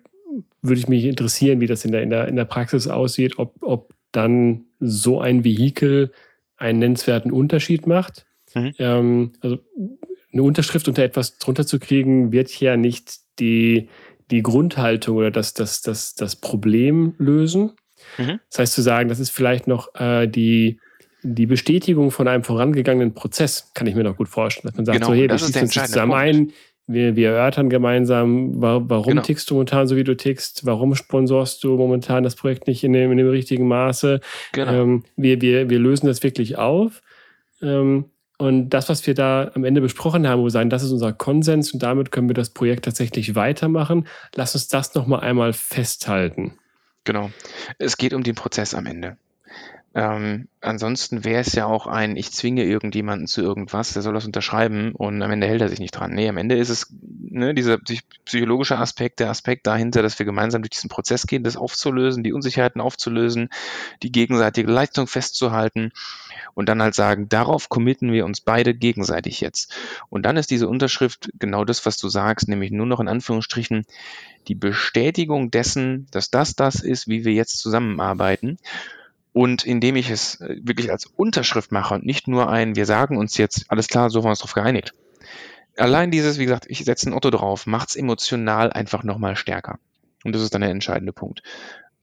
würde 0.61 0.79
ich 0.79 0.87
mich 0.87 1.05
interessieren, 1.05 1.59
wie 1.59 1.67
das 1.67 1.85
in 1.85 1.91
der, 1.91 2.03
in 2.03 2.09
der, 2.09 2.27
in 2.27 2.35
der 2.35 2.45
Praxis 2.45 2.87
aussieht, 2.87 3.39
ob, 3.39 3.55
ob 3.61 3.93
dann 4.11 4.65
so 4.79 5.19
ein 5.19 5.43
Vehikel 5.43 6.11
einen 6.57 6.79
nennenswerten 6.79 7.31
Unterschied 7.31 7.87
macht. 7.87 8.25
Mhm. 8.53 8.73
Ähm, 8.77 9.31
also 9.41 9.59
eine 10.31 10.43
Unterschrift 10.43 10.87
unter 10.87 11.03
etwas 11.03 11.37
drunter 11.37 11.65
zu 11.65 11.79
kriegen, 11.79 12.31
wird 12.31 12.49
ja 12.59 12.77
nicht 12.77 13.19
die, 13.39 13.89
die 14.29 14.43
Grundhaltung 14.43 15.17
oder 15.17 15.31
das, 15.31 15.53
das, 15.53 15.81
das, 15.81 16.15
das 16.15 16.35
Problem 16.35 17.15
lösen. 17.17 17.71
Mhm. 18.17 18.39
Das 18.49 18.59
heißt 18.59 18.73
zu 18.73 18.81
sagen, 18.81 19.09
das 19.09 19.19
ist 19.19 19.29
vielleicht 19.29 19.67
noch 19.67 19.93
äh, 19.95 20.27
die, 20.27 20.79
die 21.23 21.45
Bestätigung 21.45 22.11
von 22.11 22.27
einem 22.27 22.43
vorangegangenen 22.43 23.13
Prozess, 23.13 23.71
kann 23.73 23.87
ich 23.87 23.95
mir 23.95 24.03
noch 24.03 24.17
gut 24.17 24.29
vorstellen. 24.29 24.71
Dass 24.71 24.77
man 24.77 24.85
sagt, 24.85 24.97
genau, 24.97 25.07
so, 25.07 25.13
hey, 25.13 25.29
wir 25.29 25.37
schließen 25.37 25.61
uns 25.63 25.73
zusammen 25.73 26.11
Punkt. 26.11 26.25
ein, 26.25 26.53
wir, 26.87 27.15
wir 27.15 27.29
erörtern 27.29 27.69
gemeinsam, 27.69 28.61
warum 28.61 29.07
genau. 29.07 29.21
tickst 29.21 29.49
du 29.49 29.55
momentan 29.55 29.87
so, 29.87 29.95
wie 29.95 30.03
du 30.03 30.15
tickst, 30.15 30.65
warum 30.65 30.95
sponsorst 30.95 31.63
du 31.63 31.75
momentan 31.77 32.23
das 32.23 32.35
Projekt 32.35 32.67
nicht 32.67 32.83
in 32.83 32.93
dem, 32.93 33.11
in 33.11 33.17
dem 33.17 33.29
richtigen 33.29 33.67
Maße. 33.67 34.19
Genau. 34.51 34.71
Ähm, 34.71 35.03
wir, 35.15 35.41
wir, 35.41 35.69
wir 35.69 35.79
lösen 35.79 36.07
das 36.07 36.23
wirklich 36.23 36.57
auf. 36.57 37.01
Ähm, 37.61 38.05
und 38.37 38.69
das, 38.69 38.89
was 38.89 39.05
wir 39.05 39.13
da 39.13 39.51
am 39.53 39.63
Ende 39.63 39.81
besprochen 39.81 40.27
haben, 40.27 40.41
wo 40.41 40.45
wir 40.45 40.49
sagen, 40.49 40.71
das 40.71 40.81
ist 40.81 40.91
unser 40.91 41.13
Konsens 41.13 41.71
und 41.73 41.83
damit 41.83 42.11
können 42.11 42.27
wir 42.27 42.33
das 42.33 42.49
Projekt 42.49 42.85
tatsächlich 42.85 43.35
weitermachen. 43.35 44.07
Lass 44.33 44.55
uns 44.55 44.67
das 44.67 44.95
nochmal 44.95 45.19
einmal 45.19 45.53
festhalten. 45.53 46.53
Genau. 47.03 47.31
Es 47.77 47.97
geht 47.97 48.13
um 48.13 48.23
den 48.23 48.35
Prozess 48.35 48.73
am 48.73 48.85
Ende. 48.85 49.17
Ähm, 49.93 50.47
ansonsten 50.61 51.25
wäre 51.25 51.41
es 51.41 51.53
ja 51.53 51.65
auch 51.65 51.85
ein, 51.85 52.15
ich 52.15 52.31
zwinge 52.31 52.63
irgendjemanden 52.63 53.27
zu 53.27 53.41
irgendwas, 53.41 53.91
der 53.91 54.01
soll 54.01 54.13
das 54.13 54.25
unterschreiben 54.25 54.93
und 54.93 55.21
am 55.21 55.31
Ende 55.31 55.47
hält 55.47 55.61
er 55.61 55.67
sich 55.67 55.79
nicht 55.79 55.91
dran. 55.91 56.13
Nee, 56.13 56.29
am 56.29 56.37
Ende 56.37 56.55
ist 56.55 56.69
es 56.69 56.93
ne, 57.19 57.53
dieser 57.53 57.77
psychologische 58.23 58.77
Aspekt, 58.77 59.19
der 59.19 59.29
Aspekt 59.29 59.67
dahinter, 59.67 60.01
dass 60.01 60.17
wir 60.17 60.25
gemeinsam 60.25 60.61
durch 60.61 60.69
diesen 60.69 60.89
Prozess 60.89 61.27
gehen, 61.27 61.43
das 61.43 61.57
aufzulösen, 61.57 62.23
die 62.23 62.31
Unsicherheiten 62.31 62.79
aufzulösen, 62.79 63.49
die 64.01 64.13
gegenseitige 64.13 64.71
Leistung 64.71 65.07
festzuhalten 65.07 65.91
und 66.53 66.69
dann 66.69 66.81
halt 66.81 66.95
sagen, 66.95 67.27
darauf 67.27 67.67
committen 67.67 68.13
wir 68.13 68.23
uns 68.23 68.39
beide 68.39 68.73
gegenseitig 68.73 69.41
jetzt. 69.41 69.75
Und 70.09 70.25
dann 70.25 70.37
ist 70.37 70.51
diese 70.51 70.69
Unterschrift 70.69 71.31
genau 71.37 71.65
das, 71.65 71.85
was 71.85 71.97
du 71.97 72.07
sagst, 72.07 72.47
nämlich 72.47 72.71
nur 72.71 72.85
noch 72.85 73.01
in 73.01 73.09
Anführungsstrichen 73.09 73.85
die 74.47 74.55
Bestätigung 74.55 75.51
dessen, 75.51 76.07
dass 76.11 76.29
das 76.29 76.55
das 76.55 76.75
ist, 76.75 77.09
wie 77.09 77.25
wir 77.25 77.33
jetzt 77.33 77.59
zusammenarbeiten. 77.59 78.57
Und 79.33 79.65
indem 79.65 79.95
ich 79.95 80.09
es 80.09 80.41
äh, 80.41 80.57
wirklich 80.61 80.91
als 80.91 81.05
Unterschrift 81.05 81.71
mache 81.71 81.95
und 81.95 82.05
nicht 82.05 82.27
nur 82.27 82.49
ein, 82.49 82.75
wir 82.75 82.85
sagen 82.85 83.17
uns 83.17 83.37
jetzt, 83.37 83.65
alles 83.69 83.87
klar, 83.87 84.09
so 84.09 84.19
haben 84.19 84.25
wir 84.25 84.29
uns 84.31 84.39
darauf 84.39 84.53
geeinigt. 84.53 84.93
Allein 85.77 86.11
dieses, 86.11 86.37
wie 86.37 86.45
gesagt, 86.45 86.65
ich 86.67 86.83
setze 86.83 87.09
ein 87.09 87.13
Otto 87.13 87.29
drauf, 87.29 87.65
macht 87.65 87.89
es 87.89 87.95
emotional 87.95 88.73
einfach 88.73 89.03
nochmal 89.03 89.35
stärker. 89.35 89.79
Und 90.23 90.35
das 90.35 90.41
ist 90.41 90.53
dann 90.53 90.61
der 90.61 90.69
entscheidende 90.69 91.13
Punkt. 91.13 91.41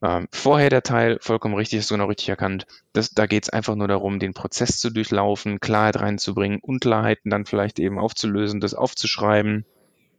Ähm, 0.01 0.29
vorher 0.33 0.71
der 0.71 0.83
Teil, 0.83 1.19
vollkommen 1.21 1.55
richtig, 1.55 1.81
ist 1.81 1.89
genau 1.89 2.07
richtig 2.07 2.29
erkannt. 2.29 2.67
Das, 2.93 3.11
da 3.11 3.27
geht 3.27 3.45
es 3.45 3.51
einfach 3.51 3.75
nur 3.75 3.89
darum, 3.89 4.21
den 4.21 4.33
Prozess 4.33 4.79
zu 4.79 4.91
durchlaufen, 4.91 5.61
Klarheit 5.61 6.01
reinzubringen, 6.01 6.61
Unklarheiten 6.61 7.31
dann 7.31 7.47
vielleicht 7.47 7.79
eben 7.79 7.99
aufzulösen, 7.99 8.61
das 8.61 8.75
aufzuschreiben. 8.75 9.65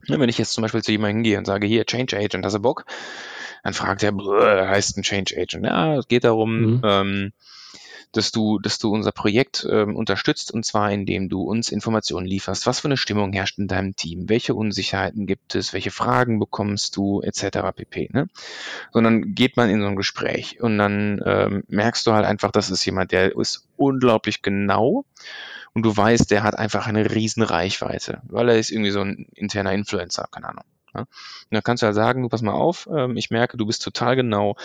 Wenn 0.08 0.30
ich 0.30 0.38
jetzt 0.38 0.54
zum 0.54 0.62
Beispiel 0.62 0.82
zu 0.82 0.92
jemandem 0.92 1.18
hingehe 1.18 1.38
und 1.38 1.46
sage, 1.46 1.68
hier, 1.68 1.86
Change 1.86 2.18
Agent, 2.18 2.46
hast 2.46 2.54
du 2.54 2.60
Bock? 2.60 2.86
Dann 3.64 3.74
fragt 3.74 4.04
er, 4.04 4.14
heißt 4.70 4.98
ein 4.98 5.04
Change 5.04 5.36
Agent? 5.38 5.66
Ja, 5.66 5.98
es 5.98 6.08
geht 6.08 6.24
darum, 6.24 6.62
mhm. 6.62 6.82
ähm, 6.84 7.34
dass 8.12 8.32
du, 8.32 8.58
dass 8.60 8.80
du 8.80 8.92
unser 8.92 9.12
Projekt 9.12 9.68
ähm, 9.70 9.96
unterstützt 9.96 10.52
und 10.52 10.66
zwar 10.66 10.92
indem 10.92 11.30
du 11.30 11.44
uns 11.44 11.70
Informationen 11.70 12.26
lieferst. 12.26 12.66
Was 12.66 12.80
für 12.80 12.88
eine 12.88 12.98
Stimmung 12.98 13.34
herrscht 13.34 13.60
in 13.60 13.68
deinem 13.68 13.96
Team? 13.96 14.30
Welche 14.30 14.56
Unsicherheiten 14.56 15.28
gibt 15.28 15.54
es? 15.54 15.74
Welche 15.74 15.92
Fragen 15.92 16.40
bekommst 16.40 16.96
du? 16.96 17.22
Etc. 17.22 17.60
pp. 17.76 18.10
Ne? 18.12 18.28
Sondern 18.92 19.36
geht 19.36 19.58
man 19.58 19.70
in 19.70 19.82
so 19.82 19.88
ein 19.88 19.96
Gespräch 19.96 20.60
und 20.62 20.78
dann 20.78 21.22
ähm, 21.26 21.64
merkst 21.68 22.08
du 22.08 22.14
halt 22.14 22.26
einfach, 22.26 22.52
das 22.52 22.72
ist 22.72 22.84
jemand, 22.86 23.12
der 23.12 23.36
ist 23.36 23.68
unglaublich 23.78 24.42
genau 24.42 25.06
und 25.74 25.84
du 25.84 25.96
weißt, 25.96 26.32
der 26.32 26.44
hat 26.44 26.58
einfach 26.58 26.88
eine 26.88 27.14
riesen 27.14 27.44
Reichweite, 27.44 28.22
weil 28.24 28.50
er 28.50 28.60
ist 28.60 28.72
irgendwie 28.72 28.92
so 28.92 29.02
ein 29.02 29.28
interner 29.36 29.74
Influencer, 29.74 30.28
keine 30.32 30.50
Ahnung. 30.50 30.66
Ja? 30.94 31.02
Und 31.02 31.08
dann 31.52 31.64
kannst 31.64 31.84
du 31.84 31.86
halt 31.86 31.96
sagen, 31.96 32.22
du 32.22 32.30
pass 32.30 32.42
mal 32.42 32.54
auf, 32.54 32.90
ähm, 32.94 33.18
ich 33.18 33.30
merke, 33.30 33.58
du 33.58 33.66
bist 33.66 33.84
total 33.84 34.16
genau, 34.16 34.56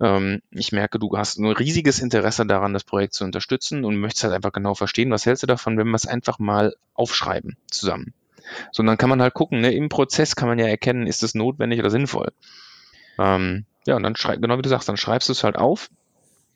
ähm, 0.00 0.42
ich 0.50 0.72
merke, 0.72 0.98
du 0.98 1.16
hast 1.16 1.38
ein 1.38 1.46
riesiges 1.46 2.00
Interesse 2.00 2.46
daran, 2.46 2.72
das 2.72 2.84
Projekt 2.84 3.14
zu 3.14 3.24
unterstützen 3.24 3.84
und 3.84 3.96
möchtest 3.96 4.24
halt 4.24 4.34
einfach 4.34 4.52
genau 4.52 4.74
verstehen, 4.74 5.10
was 5.10 5.26
hältst 5.26 5.42
du 5.42 5.46
davon, 5.46 5.76
wenn 5.76 5.88
wir 5.88 5.96
es 5.96 6.06
einfach 6.06 6.38
mal 6.38 6.74
aufschreiben 6.94 7.56
zusammen. 7.70 8.14
So, 8.72 8.82
dann 8.82 8.98
kann 8.98 9.10
man 9.10 9.22
halt 9.22 9.34
gucken, 9.34 9.60
ne, 9.60 9.72
im 9.72 9.88
Prozess 9.88 10.36
kann 10.36 10.48
man 10.48 10.58
ja 10.58 10.66
erkennen, 10.66 11.06
ist 11.06 11.22
es 11.22 11.34
notwendig 11.34 11.80
oder 11.80 11.90
sinnvoll. 11.90 12.32
Ähm, 13.18 13.64
ja, 13.86 13.96
und 13.96 14.02
dann 14.02 14.16
schreib, 14.16 14.40
genau 14.40 14.58
wie 14.58 14.62
du 14.62 14.68
sagst, 14.68 14.88
dann 14.88 14.96
schreibst 14.96 15.28
du 15.28 15.32
es 15.32 15.44
halt 15.44 15.56
auf 15.56 15.90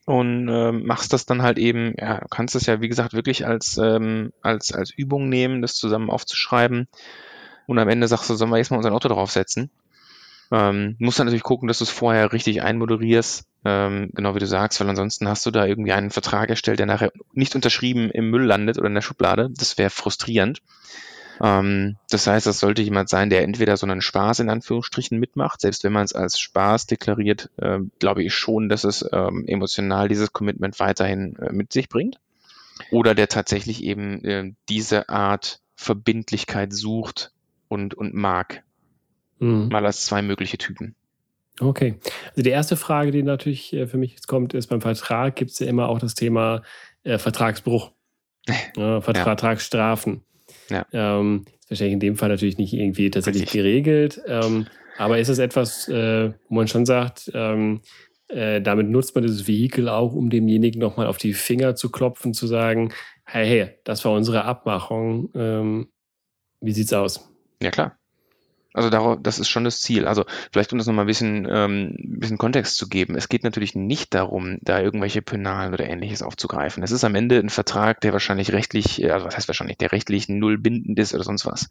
und 0.09 0.49
äh, 0.49 0.73
machst 0.73 1.12
das 1.12 1.27
dann 1.27 1.43
halt 1.43 1.59
eben, 1.59 1.93
ja, 1.99 2.23
kannst 2.31 2.55
das 2.55 2.65
ja, 2.65 2.81
wie 2.81 2.88
gesagt, 2.88 3.12
wirklich 3.12 3.47
als, 3.47 3.77
ähm, 3.77 4.33
als, 4.41 4.73
als 4.73 4.91
Übung 4.91 5.29
nehmen, 5.29 5.61
das 5.61 5.75
zusammen 5.75 6.09
aufzuschreiben. 6.09 6.88
Und 7.67 7.79
am 7.79 7.91
Ende 7.91 8.09
sagst 8.09 8.31
du, 8.31 8.35
sollen 8.35 8.50
wir 8.50 8.57
jetzt 8.57 8.71
mal 8.71 8.79
unser 8.79 8.93
Auto 8.93 9.11
draufsetzen? 9.11 9.71
Ähm, 10.50 10.97
musst 10.99 11.19
dann 11.19 11.27
natürlich 11.27 11.43
gucken, 11.43 11.69
dass 11.69 11.77
du 11.77 11.85
es 11.85 11.91
vorher 11.91 12.33
richtig 12.33 12.62
einmoderierst, 12.62 13.45
ähm, 13.67 14.09
genau 14.15 14.35
wie 14.35 14.38
du 14.38 14.47
sagst, 14.47 14.81
weil 14.81 14.88
ansonsten 14.88 15.29
hast 15.29 15.45
du 15.45 15.50
da 15.50 15.67
irgendwie 15.67 15.93
einen 15.93 16.09
Vertrag 16.09 16.49
erstellt, 16.49 16.79
der 16.79 16.87
nachher 16.87 17.12
nicht 17.35 17.55
unterschrieben 17.55 18.11
im 18.11 18.31
Müll 18.31 18.45
landet 18.47 18.79
oder 18.79 18.87
in 18.87 18.95
der 18.95 19.03
Schublade. 19.03 19.50
Das 19.59 19.77
wäre 19.77 19.91
frustrierend. 19.91 20.62
Ähm, 21.42 21.97
das 22.11 22.26
heißt, 22.26 22.47
das 22.47 22.61
sollte 22.61 22.83
jemand 22.83 23.09
sein, 23.09 23.30
der 23.30 23.42
entweder 23.42 23.76
so 23.76 23.87
einen 23.87 24.00
Spaß 24.00 24.40
in 24.40 24.50
Anführungsstrichen 24.50 25.18
mitmacht, 25.18 25.61
selbst 25.61 25.85
wenn 25.85 25.92
man 25.92 26.04
es 26.04 26.14
als 26.14 26.38
Spaß 26.38 26.87
deklariert, 26.87 27.50
äh, 27.57 27.78
glaube 27.99 28.23
ich 28.23 28.35
schon, 28.35 28.68
dass 28.68 28.85
es 28.85 29.09
ähm, 29.12 29.45
emotional 29.47 30.09
dieses 30.09 30.33
Commitment 30.33 30.78
weiterhin 30.80 31.37
äh, 31.37 31.52
mit 31.52 31.73
sich 31.73 31.88
bringt. 31.88 32.18
Oder 32.90 33.14
der 33.14 33.28
tatsächlich 33.28 33.83
eben 33.83 34.25
äh, 34.25 34.52
diese 34.68 35.09
Art 35.09 35.61
Verbindlichkeit 35.75 36.73
sucht 36.73 37.33
und, 37.68 37.95
und 37.95 38.14
mag. 38.14 38.62
Mhm. 39.38 39.68
Mal 39.68 39.87
als 39.87 40.04
zwei 40.04 40.23
mögliche 40.23 40.59
Typen. 40.59 40.95
Okay. 41.61 41.99
Also 42.30 42.42
die 42.42 42.50
erste 42.50 42.76
Frage, 42.76 43.11
die 43.11 43.23
natürlich 43.23 43.73
äh, 43.73 43.87
für 43.87 43.99
mich 43.99 44.12
jetzt 44.12 44.28
kommt, 44.28 44.54
ist 44.54 44.68
beim 44.68 44.80
Vertrag 44.80 45.37
gibt 45.37 45.50
es 45.50 45.59
ja 45.59 45.66
immer 45.66 45.88
auch 45.88 45.99
das 45.99 46.14
Thema 46.14 46.62
äh, 47.04 47.18
Vertragsbruch, 47.18 47.92
äh, 48.76 49.00
Vertragsstrafen. 49.00 50.14
Ja. 50.14 50.21
Ähm, 50.93 51.45
ist 51.61 51.71
wahrscheinlich 51.71 51.95
in 51.95 52.01
dem 52.01 52.17
Fall 52.17 52.29
natürlich 52.29 52.59
nicht 52.59 52.73
irgendwie 52.73 53.11
tatsächlich 53.11 53.51
geregelt. 53.51 54.21
Ähm, 54.27 54.67
aber 54.97 55.19
ist 55.19 55.29
es 55.29 55.39
etwas, 55.39 55.89
äh, 55.89 56.33
wo 56.49 56.55
man 56.55 56.69
schon 56.69 56.87
sagt, 56.87 57.31
ähm, 57.35 57.81
äh, 58.29 58.61
damit 58.61 58.89
nutzt 58.89 59.15
man 59.15 59.23
dieses 59.23 59.47
Vehikel 59.47 59.89
auch, 59.89 60.15
um 60.15 60.29
demjenigen 60.31 60.81
nochmal 60.81 61.07
auf 61.07 61.19
die 61.19 61.35
Finger 61.35 61.77
zu 61.77 61.91
klopfen, 61.91 62.35
zu 62.35 62.47
sagen, 62.47 62.93
hey, 63.25 63.47
hey, 63.47 63.79
das 63.85 64.05
war 64.05 64.13
unsere 64.13 64.45
Abmachung. 64.45 65.31
Ähm, 65.35 65.89
wie 66.61 66.73
sieht's 66.73 66.93
aus? 66.93 67.31
Ja, 67.63 67.71
klar. 67.71 67.99
Also 68.79 68.91
darauf, 68.91 69.19
das 69.21 69.41
ist 69.41 69.49
schon 69.49 69.65
das 69.65 69.81
Ziel. 69.81 70.07
Also 70.07 70.25
vielleicht 70.53 70.73
um 70.73 70.79
das 70.79 70.87
nochmal 70.87 71.05
ein 71.05 71.09
bisschen, 71.09 71.49
ähm, 71.51 71.97
bisschen 71.99 72.39
Kontext 72.39 72.77
zu 72.77 72.89
geben. 72.89 73.17
Es 73.17 73.29
geht 73.29 73.43
natürlich 73.43 73.75
nicht 73.75 74.15
darum, 74.15 74.59
da 74.63 74.81
irgendwelche 74.81 75.21
Penalen 75.21 75.75
oder 75.75 75.85
ähnliches 75.89 76.23
aufzugreifen. 76.23 76.85
Es 76.85 76.93
ist 76.93 77.03
am 77.03 77.17
Ende 77.17 77.41
ein 77.41 77.51
Vertrag, 77.51 78.01
der 78.01 78.13
wahrscheinlich 78.13 78.53
rechtlich, 78.53 79.03
äh, 79.03 79.11
also 79.11 79.27
was 79.27 79.37
heißt 79.37 79.49
wahrscheinlich, 79.49 79.79
der 79.79 79.91
rechtlich 79.91 80.29
null 80.29 80.59
bindend 80.59 80.97
ist 81.01 81.13
oder 81.13 81.25
sonst 81.25 81.45
was. 81.45 81.71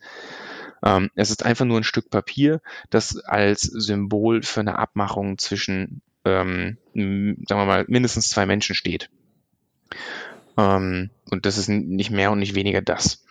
Ähm, 0.83 1.09
es 1.15 1.29
ist 1.29 1.45
einfach 1.45 1.63
nur 1.63 1.79
ein 1.79 1.85
Stück 1.85 2.09
Papier, 2.09 2.59
das 2.89 3.17
als 3.17 3.61
Symbol 3.61 4.43
für 4.43 4.59
eine 4.59 4.77
Abmachung 4.77 5.37
zwischen, 5.37 6.01
ähm, 6.25 6.77
sagen 6.93 7.61
wir 7.61 7.65
mal, 7.65 7.85
mindestens 7.87 8.29
zwei 8.29 8.45
Menschen 8.45 8.75
steht. 8.75 9.09
Ähm, 10.57 11.09
und 11.31 11.45
das 11.45 11.57
ist 11.57 11.69
nicht 11.69 12.11
mehr 12.11 12.31
und 12.31 12.39
nicht 12.39 12.53
weniger 12.53 12.81
das. 12.81 13.23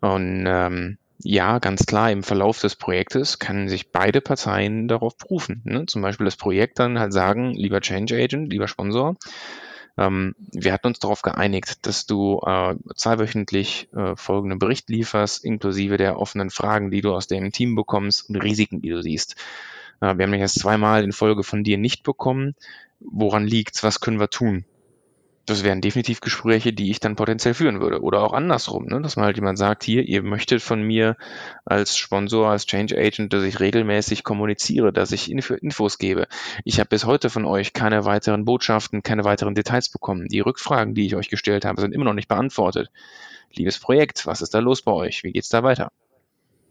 Und 0.00 0.44
ähm, 0.48 0.98
ja, 1.18 1.58
ganz 1.58 1.86
klar, 1.86 2.10
im 2.10 2.22
Verlauf 2.22 2.60
des 2.60 2.76
Projektes 2.76 3.38
können 3.38 3.68
sich 3.68 3.90
beide 3.90 4.20
Parteien 4.20 4.88
darauf 4.88 5.16
berufen. 5.16 5.62
Ne? 5.64 5.86
Zum 5.86 6.02
Beispiel 6.02 6.26
das 6.26 6.36
Projekt 6.36 6.78
dann 6.78 6.98
halt 6.98 7.12
sagen, 7.12 7.52
lieber 7.54 7.80
Change 7.80 8.16
Agent, 8.16 8.50
lieber 8.50 8.68
Sponsor, 8.68 9.16
ähm, 9.98 10.34
wir 10.52 10.72
hatten 10.72 10.88
uns 10.88 10.98
darauf 10.98 11.22
geeinigt, 11.22 11.86
dass 11.86 12.06
du 12.06 12.40
äh, 12.44 12.74
zweiwöchentlich 12.94 13.88
äh, 13.94 14.14
folgenden 14.14 14.58
Bericht 14.58 14.90
lieferst, 14.90 15.44
inklusive 15.44 15.96
der 15.96 16.18
offenen 16.18 16.50
Fragen, 16.50 16.90
die 16.90 17.00
du 17.00 17.14
aus 17.14 17.26
dem 17.26 17.50
Team 17.50 17.74
bekommst 17.74 18.28
und 18.28 18.36
Risiken, 18.36 18.82
die 18.82 18.90
du 18.90 19.02
siehst. 19.02 19.36
Äh, 20.00 20.18
wir 20.18 20.26
haben 20.26 20.34
jetzt 20.34 20.60
zweimal 20.60 21.02
in 21.02 21.12
Folge 21.12 21.42
von 21.42 21.64
dir 21.64 21.78
nicht 21.78 22.02
bekommen. 22.02 22.54
Woran 23.00 23.46
liegt's? 23.46 23.82
Was 23.82 24.00
können 24.00 24.20
wir 24.20 24.28
tun? 24.28 24.64
Das 25.46 25.62
wären 25.62 25.80
definitiv 25.80 26.20
Gespräche, 26.20 26.72
die 26.72 26.90
ich 26.90 26.98
dann 26.98 27.14
potenziell 27.14 27.54
führen 27.54 27.80
würde. 27.80 28.02
Oder 28.02 28.20
auch 28.20 28.32
andersrum, 28.32 28.86
ne? 28.86 29.00
dass 29.00 29.16
mal 29.16 29.26
halt 29.26 29.36
jemand 29.36 29.58
sagt, 29.58 29.84
hier, 29.84 30.02
ihr 30.02 30.22
möchtet 30.22 30.60
von 30.60 30.82
mir 30.82 31.16
als 31.64 31.96
Sponsor, 31.96 32.50
als 32.50 32.66
Change 32.66 32.98
Agent, 32.98 33.32
dass 33.32 33.44
ich 33.44 33.60
regelmäßig 33.60 34.24
kommuniziere, 34.24 34.92
dass 34.92 35.12
ich 35.12 35.30
Info 35.30 35.54
Infos 35.54 35.98
gebe. 35.98 36.26
Ich 36.64 36.80
habe 36.80 36.88
bis 36.88 37.06
heute 37.06 37.30
von 37.30 37.44
euch 37.44 37.72
keine 37.72 38.04
weiteren 38.04 38.44
Botschaften, 38.44 39.04
keine 39.04 39.24
weiteren 39.24 39.54
Details 39.54 39.88
bekommen. 39.88 40.26
Die 40.26 40.40
Rückfragen, 40.40 40.94
die 40.94 41.06
ich 41.06 41.14
euch 41.14 41.28
gestellt 41.28 41.64
habe, 41.64 41.80
sind 41.80 41.94
immer 41.94 42.04
noch 42.04 42.14
nicht 42.14 42.28
beantwortet. 42.28 42.90
Liebes 43.54 43.78
Projekt, 43.78 44.26
was 44.26 44.42
ist 44.42 44.52
da 44.52 44.58
los 44.58 44.82
bei 44.82 44.92
euch? 44.92 45.22
Wie 45.22 45.30
geht's 45.30 45.48
da 45.48 45.62
weiter? 45.62 45.92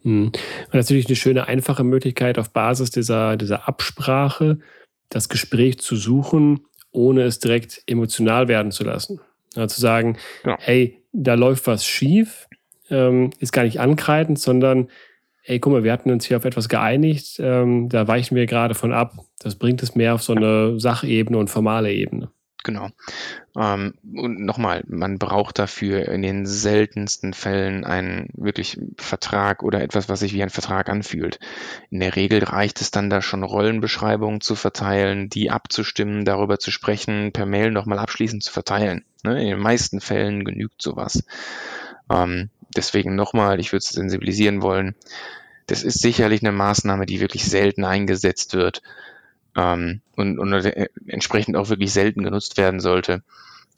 Hm. 0.03 0.33
Und 0.65 0.73
natürlich 0.73 1.07
eine 1.07 1.15
schöne, 1.15 1.47
einfache 1.47 1.85
Möglichkeit 1.85 2.37
auf 2.37 2.51
Basis 2.51 2.91
dieser, 2.91 3.37
dieser 3.37 3.69
Absprache, 3.69 4.59
das 5.07 5.29
Gespräch 5.29 5.79
zu 5.79 5.95
suchen 5.95 6.65
ohne 6.95 7.23
es 7.23 7.39
direkt 7.39 7.83
emotional 7.87 8.47
werden 8.47 8.71
zu 8.71 8.83
lassen. 8.83 9.19
Ja, 9.55 9.67
zu 9.67 9.79
sagen, 9.79 10.17
ja. 10.43 10.57
hey, 10.59 11.01
da 11.13 11.35
läuft 11.35 11.67
was 11.67 11.85
schief, 11.85 12.47
ähm, 12.89 13.31
ist 13.39 13.53
gar 13.53 13.63
nicht 13.63 13.79
ankreidend, 13.79 14.39
sondern 14.39 14.89
hey, 15.41 15.59
guck 15.59 15.73
mal, 15.73 15.83
wir 15.83 15.91
hatten 15.91 16.09
uns 16.09 16.25
hier 16.25 16.37
auf 16.37 16.45
etwas 16.45 16.69
geeinigt, 16.69 17.39
ähm, 17.39 17.87
da 17.87 18.07
weichen 18.07 18.35
wir 18.35 18.47
gerade 18.47 18.73
von 18.73 18.91
ab. 18.91 19.13
Das 19.39 19.55
bringt 19.55 19.83
es 19.83 19.93
mehr 19.93 20.15
auf 20.15 20.23
so 20.23 20.33
eine 20.33 20.79
Sachebene 20.79 21.37
und 21.37 21.51
formale 21.51 21.93
Ebene. 21.93 22.31
Genau. 22.65 22.89
Ähm, 23.55 23.93
und 24.15 24.43
nochmal, 24.43 24.83
man 24.87 25.19
braucht 25.19 25.59
dafür 25.59 26.09
in 26.09 26.23
den 26.23 26.47
seltensten 26.47 27.33
Fällen 27.33 27.85
einen 27.85 28.29
wirklich 28.33 28.79
Vertrag 28.97 29.61
oder 29.61 29.81
etwas, 29.83 30.09
was 30.09 30.21
sich 30.21 30.33
wie 30.33 30.41
ein 30.41 30.49
Vertrag 30.49 30.89
anfühlt. 30.89 31.39
In 31.91 31.99
der 31.99 32.15
Regel 32.15 32.43
reicht 32.43 32.81
es 32.81 32.89
dann 32.89 33.11
da 33.11 33.21
schon 33.21 33.43
Rollenbeschreibungen 33.43 34.41
zu 34.41 34.55
verteilen, 34.55 35.29
die 35.29 35.51
abzustimmen, 35.51 36.25
darüber 36.25 36.57
zu 36.57 36.71
sprechen, 36.71 37.31
per 37.31 37.45
Mail 37.45 37.69
nochmal 37.69 37.99
abschließend 37.99 38.43
zu 38.43 38.51
verteilen. 38.51 39.05
Ne? 39.23 39.39
In 39.39 39.47
den 39.47 39.59
meisten 39.59 40.01
Fällen 40.01 40.43
genügt 40.43 40.81
sowas. 40.81 41.23
Ähm, 42.09 42.49
deswegen 42.75 43.13
nochmal, 43.13 43.59
ich 43.59 43.71
würde 43.71 43.85
sensibilisieren 43.85 44.63
wollen. 44.63 44.95
Das 45.67 45.83
ist 45.83 46.01
sicherlich 46.01 46.41
eine 46.41 46.51
Maßnahme, 46.51 47.05
die 47.05 47.19
wirklich 47.19 47.45
selten 47.45 47.85
eingesetzt 47.85 48.55
wird 48.55 48.81
ähm, 49.55 50.01
und, 50.15 50.39
und 50.39 50.53
äh, 50.53 50.87
entsprechend 51.07 51.55
auch 51.55 51.69
wirklich 51.69 51.93
selten 51.93 52.23
genutzt 52.23 52.57
werden 52.57 52.79
sollte. 52.79 53.23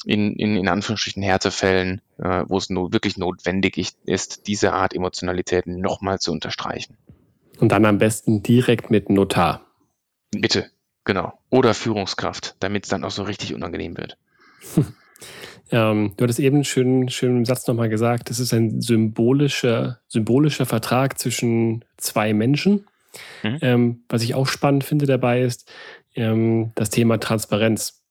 In, 0.06 0.36
in, 0.36 0.56
in 0.56 0.68
Anführungsstrichen 0.68 1.24
Härtefällen, 1.24 2.02
äh, 2.20 2.44
wo 2.48 2.58
es 2.58 2.70
no 2.70 2.92
wirklich 2.94 3.18
notwendig 3.18 3.96
ist, 4.06 4.48
diese 4.48 4.74
Art 4.74 4.94
Emotionalität 4.94 5.66
nochmal 5.66 6.20
zu 6.20 6.32
unterstreichen. 6.32 6.98
Und 7.60 7.72
dann 7.72 7.86
am 7.86 7.98
besten 7.98 8.44
direkt 8.44 8.92
mit 8.92 9.10
Notar. 9.10 9.66
Bitte, 10.32 10.70
genau. 11.04 11.34
Oder 11.50 11.74
Führungskraft, 11.74 12.56
damit 12.60 12.84
es 12.84 12.90
dann 12.90 13.04
auch 13.04 13.12
so 13.12 13.24
richtig 13.24 13.56
unangenehm 13.56 13.98
wird. 13.98 14.18
ähm, 15.72 16.14
du 16.16 16.24
hattest 16.24 16.40
eben 16.40 16.58
einen 16.58 16.64
schönen, 16.64 17.10
schönen 17.10 17.46
Satz 17.46 17.66
nochmal 17.68 17.90
gesagt, 17.90 18.30
das 18.30 18.40
ist 18.40 18.54
ein 18.54 18.82
symbolischer, 18.82 20.00
symbolischer 20.08 20.68
Vertrag 20.68 21.18
zwischen 21.18 21.84
zwei 21.98 22.34
Menschen. 22.34 22.86
Mhm. 23.44 23.58
Ähm, 23.62 24.04
was 24.10 24.24
ich 24.24 24.36
auch 24.36 24.48
spannend 24.48 24.84
finde 24.84 25.06
dabei 25.06 25.42
ist 25.42 25.72
ähm, 26.18 26.72
das 26.76 26.90
Thema 26.90 27.20
Transparenz. 27.20 28.04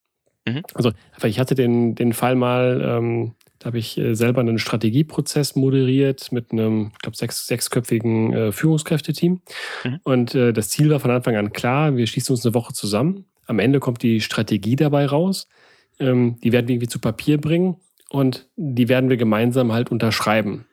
Mhm. 0.46 0.62
Also 0.74 0.92
ich 1.24 1.38
hatte 1.38 1.54
den, 1.54 1.94
den 1.94 2.12
Fall 2.12 2.36
mal, 2.36 2.80
ähm, 2.82 3.34
da 3.58 3.66
habe 3.66 3.78
ich 3.78 3.98
äh, 3.98 4.14
selber 4.14 4.40
einen 4.40 4.58
Strategieprozess 4.58 5.56
moderiert 5.56 6.30
mit 6.32 6.52
einem, 6.52 6.92
ich 6.94 6.98
glaube, 7.00 7.16
sechs, 7.16 7.46
sechsköpfigen 7.46 8.32
äh, 8.32 8.52
Führungskräfteteam. 8.52 9.42
Mhm. 9.84 10.00
Und 10.04 10.34
äh, 10.34 10.52
das 10.52 10.70
Ziel 10.70 10.90
war 10.90 11.00
von 11.00 11.10
Anfang 11.10 11.36
an 11.36 11.52
klar, 11.52 11.96
wir 11.96 12.06
schließen 12.06 12.34
uns 12.34 12.46
eine 12.46 12.54
Woche 12.54 12.72
zusammen. 12.72 13.26
Am 13.46 13.58
Ende 13.58 13.80
kommt 13.80 14.02
die 14.02 14.20
Strategie 14.20 14.76
dabei 14.76 15.06
raus. 15.06 15.48
Ähm, 15.98 16.38
die 16.42 16.52
werden 16.52 16.68
wir 16.68 16.74
irgendwie 16.74 16.88
zu 16.88 17.00
Papier 17.00 17.40
bringen 17.40 17.76
und 18.10 18.48
die 18.56 18.88
werden 18.88 19.10
wir 19.10 19.16
gemeinsam 19.16 19.72
halt 19.72 19.90
unterschreiben 19.90 20.66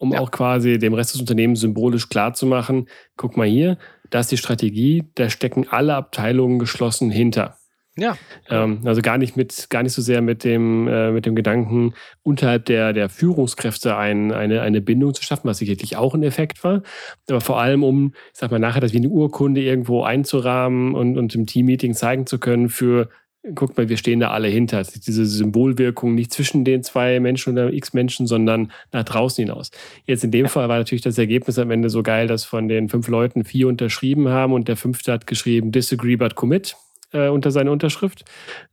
um 0.00 0.12
ja. 0.12 0.20
auch 0.20 0.30
quasi 0.30 0.78
dem 0.78 0.94
Rest 0.94 1.14
des 1.14 1.20
Unternehmens 1.20 1.60
symbolisch 1.60 2.08
klarzumachen, 2.08 2.88
guck 3.16 3.36
mal 3.36 3.46
hier, 3.46 3.76
da 4.08 4.20
ist 4.20 4.32
die 4.32 4.38
Strategie, 4.38 5.04
da 5.14 5.28
stecken 5.28 5.66
alle 5.68 5.94
Abteilungen 5.94 6.58
geschlossen 6.58 7.10
hinter. 7.10 7.58
Ja. 7.96 8.16
Ähm, 8.48 8.80
also 8.84 9.02
gar 9.02 9.18
nicht 9.18 9.36
mit, 9.36 9.68
gar 9.68 9.82
nicht 9.82 9.92
so 9.92 10.00
sehr 10.00 10.22
mit 10.22 10.42
dem, 10.42 10.88
äh, 10.88 11.10
mit 11.10 11.26
dem 11.26 11.34
Gedanken, 11.34 11.92
unterhalb 12.22 12.64
der, 12.64 12.94
der 12.94 13.10
Führungskräfte 13.10 13.94
ein, 13.96 14.32
eine, 14.32 14.62
eine 14.62 14.80
Bindung 14.80 15.12
zu 15.12 15.22
schaffen, 15.22 15.48
was 15.48 15.58
sicherlich 15.58 15.96
auch 15.96 16.14
ein 16.14 16.22
Effekt 16.22 16.64
war. 16.64 16.82
Aber 17.28 17.42
vor 17.42 17.60
allem, 17.60 17.84
um, 17.84 18.14
ich 18.32 18.38
sag 18.38 18.50
mal, 18.50 18.58
nachher 18.58 18.80
das 18.80 18.94
wie 18.94 18.98
eine 18.98 19.08
Urkunde 19.08 19.60
irgendwo 19.60 20.02
einzurahmen 20.02 20.94
und, 20.94 21.18
und 21.18 21.34
im 21.34 21.46
Teammeeting 21.46 21.92
zeigen 21.92 22.26
zu 22.26 22.38
können 22.38 22.70
für 22.70 23.10
guckt 23.54 23.76
mal, 23.76 23.88
wir 23.88 23.96
stehen 23.96 24.20
da 24.20 24.30
alle 24.30 24.48
hinter. 24.48 24.82
Diese 24.82 25.24
Symbolwirkung 25.24 26.14
nicht 26.14 26.32
zwischen 26.32 26.64
den 26.64 26.82
zwei 26.82 27.20
Menschen 27.20 27.54
oder 27.54 27.72
x 27.72 27.92
Menschen, 27.92 28.26
sondern 28.26 28.70
nach 28.92 29.04
draußen 29.04 29.44
hinaus. 29.44 29.70
Jetzt 30.04 30.24
in 30.24 30.30
dem 30.30 30.46
Fall 30.46 30.68
war 30.68 30.78
natürlich 30.78 31.02
das 31.02 31.18
Ergebnis 31.18 31.58
am 31.58 31.70
Ende 31.70 31.88
so 31.88 32.02
geil, 32.02 32.26
dass 32.26 32.44
von 32.44 32.68
den 32.68 32.88
fünf 32.88 33.08
Leuten 33.08 33.44
vier 33.44 33.68
unterschrieben 33.68 34.28
haben 34.28 34.52
und 34.52 34.68
der 34.68 34.76
fünfte 34.76 35.12
hat 35.12 35.26
geschrieben, 35.26 35.72
disagree 35.72 36.16
but 36.16 36.34
commit 36.34 36.76
äh, 37.12 37.28
unter 37.28 37.50
seine 37.50 37.70
Unterschrift. 37.70 38.24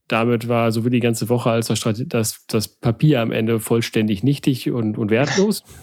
Damit 0.07 0.47
war 0.47 0.71
sowohl 0.71 0.91
die 0.91 0.99
ganze 0.99 1.29
Woche 1.29 1.49
als 1.49 1.71
auch 1.71 1.93
das, 2.07 2.45
das 2.47 2.67
Papier 2.67 3.21
am 3.21 3.31
Ende 3.31 3.59
vollständig 3.59 4.23
nichtig 4.23 4.69
und, 4.71 4.97
und 4.97 5.11
wertlos. 5.11 5.63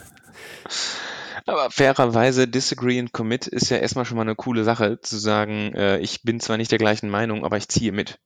Aber 1.47 1.71
fairerweise, 1.71 2.49
Disagree 2.49 2.99
and 2.99 3.13
Commit 3.13 3.47
ist 3.47 3.69
ja 3.71 3.77
erstmal 3.77 4.07
schon 4.07 4.17
mal 4.17 4.23
eine 4.23 4.35
coole 4.35 4.65
Sache, 4.65 5.01
zu 5.03 5.19
sagen, 5.19 5.75
äh, 5.75 5.99
ich 5.99 6.23
bin 6.23 6.41
zwar 6.41 6.57
nicht 6.57 6.71
der 6.71 6.79
gleichen 6.79 7.11
Meinung, 7.11 7.45
aber 7.45 7.59
ich 7.59 7.69
ziehe 7.69 7.93
mit. 7.93 8.19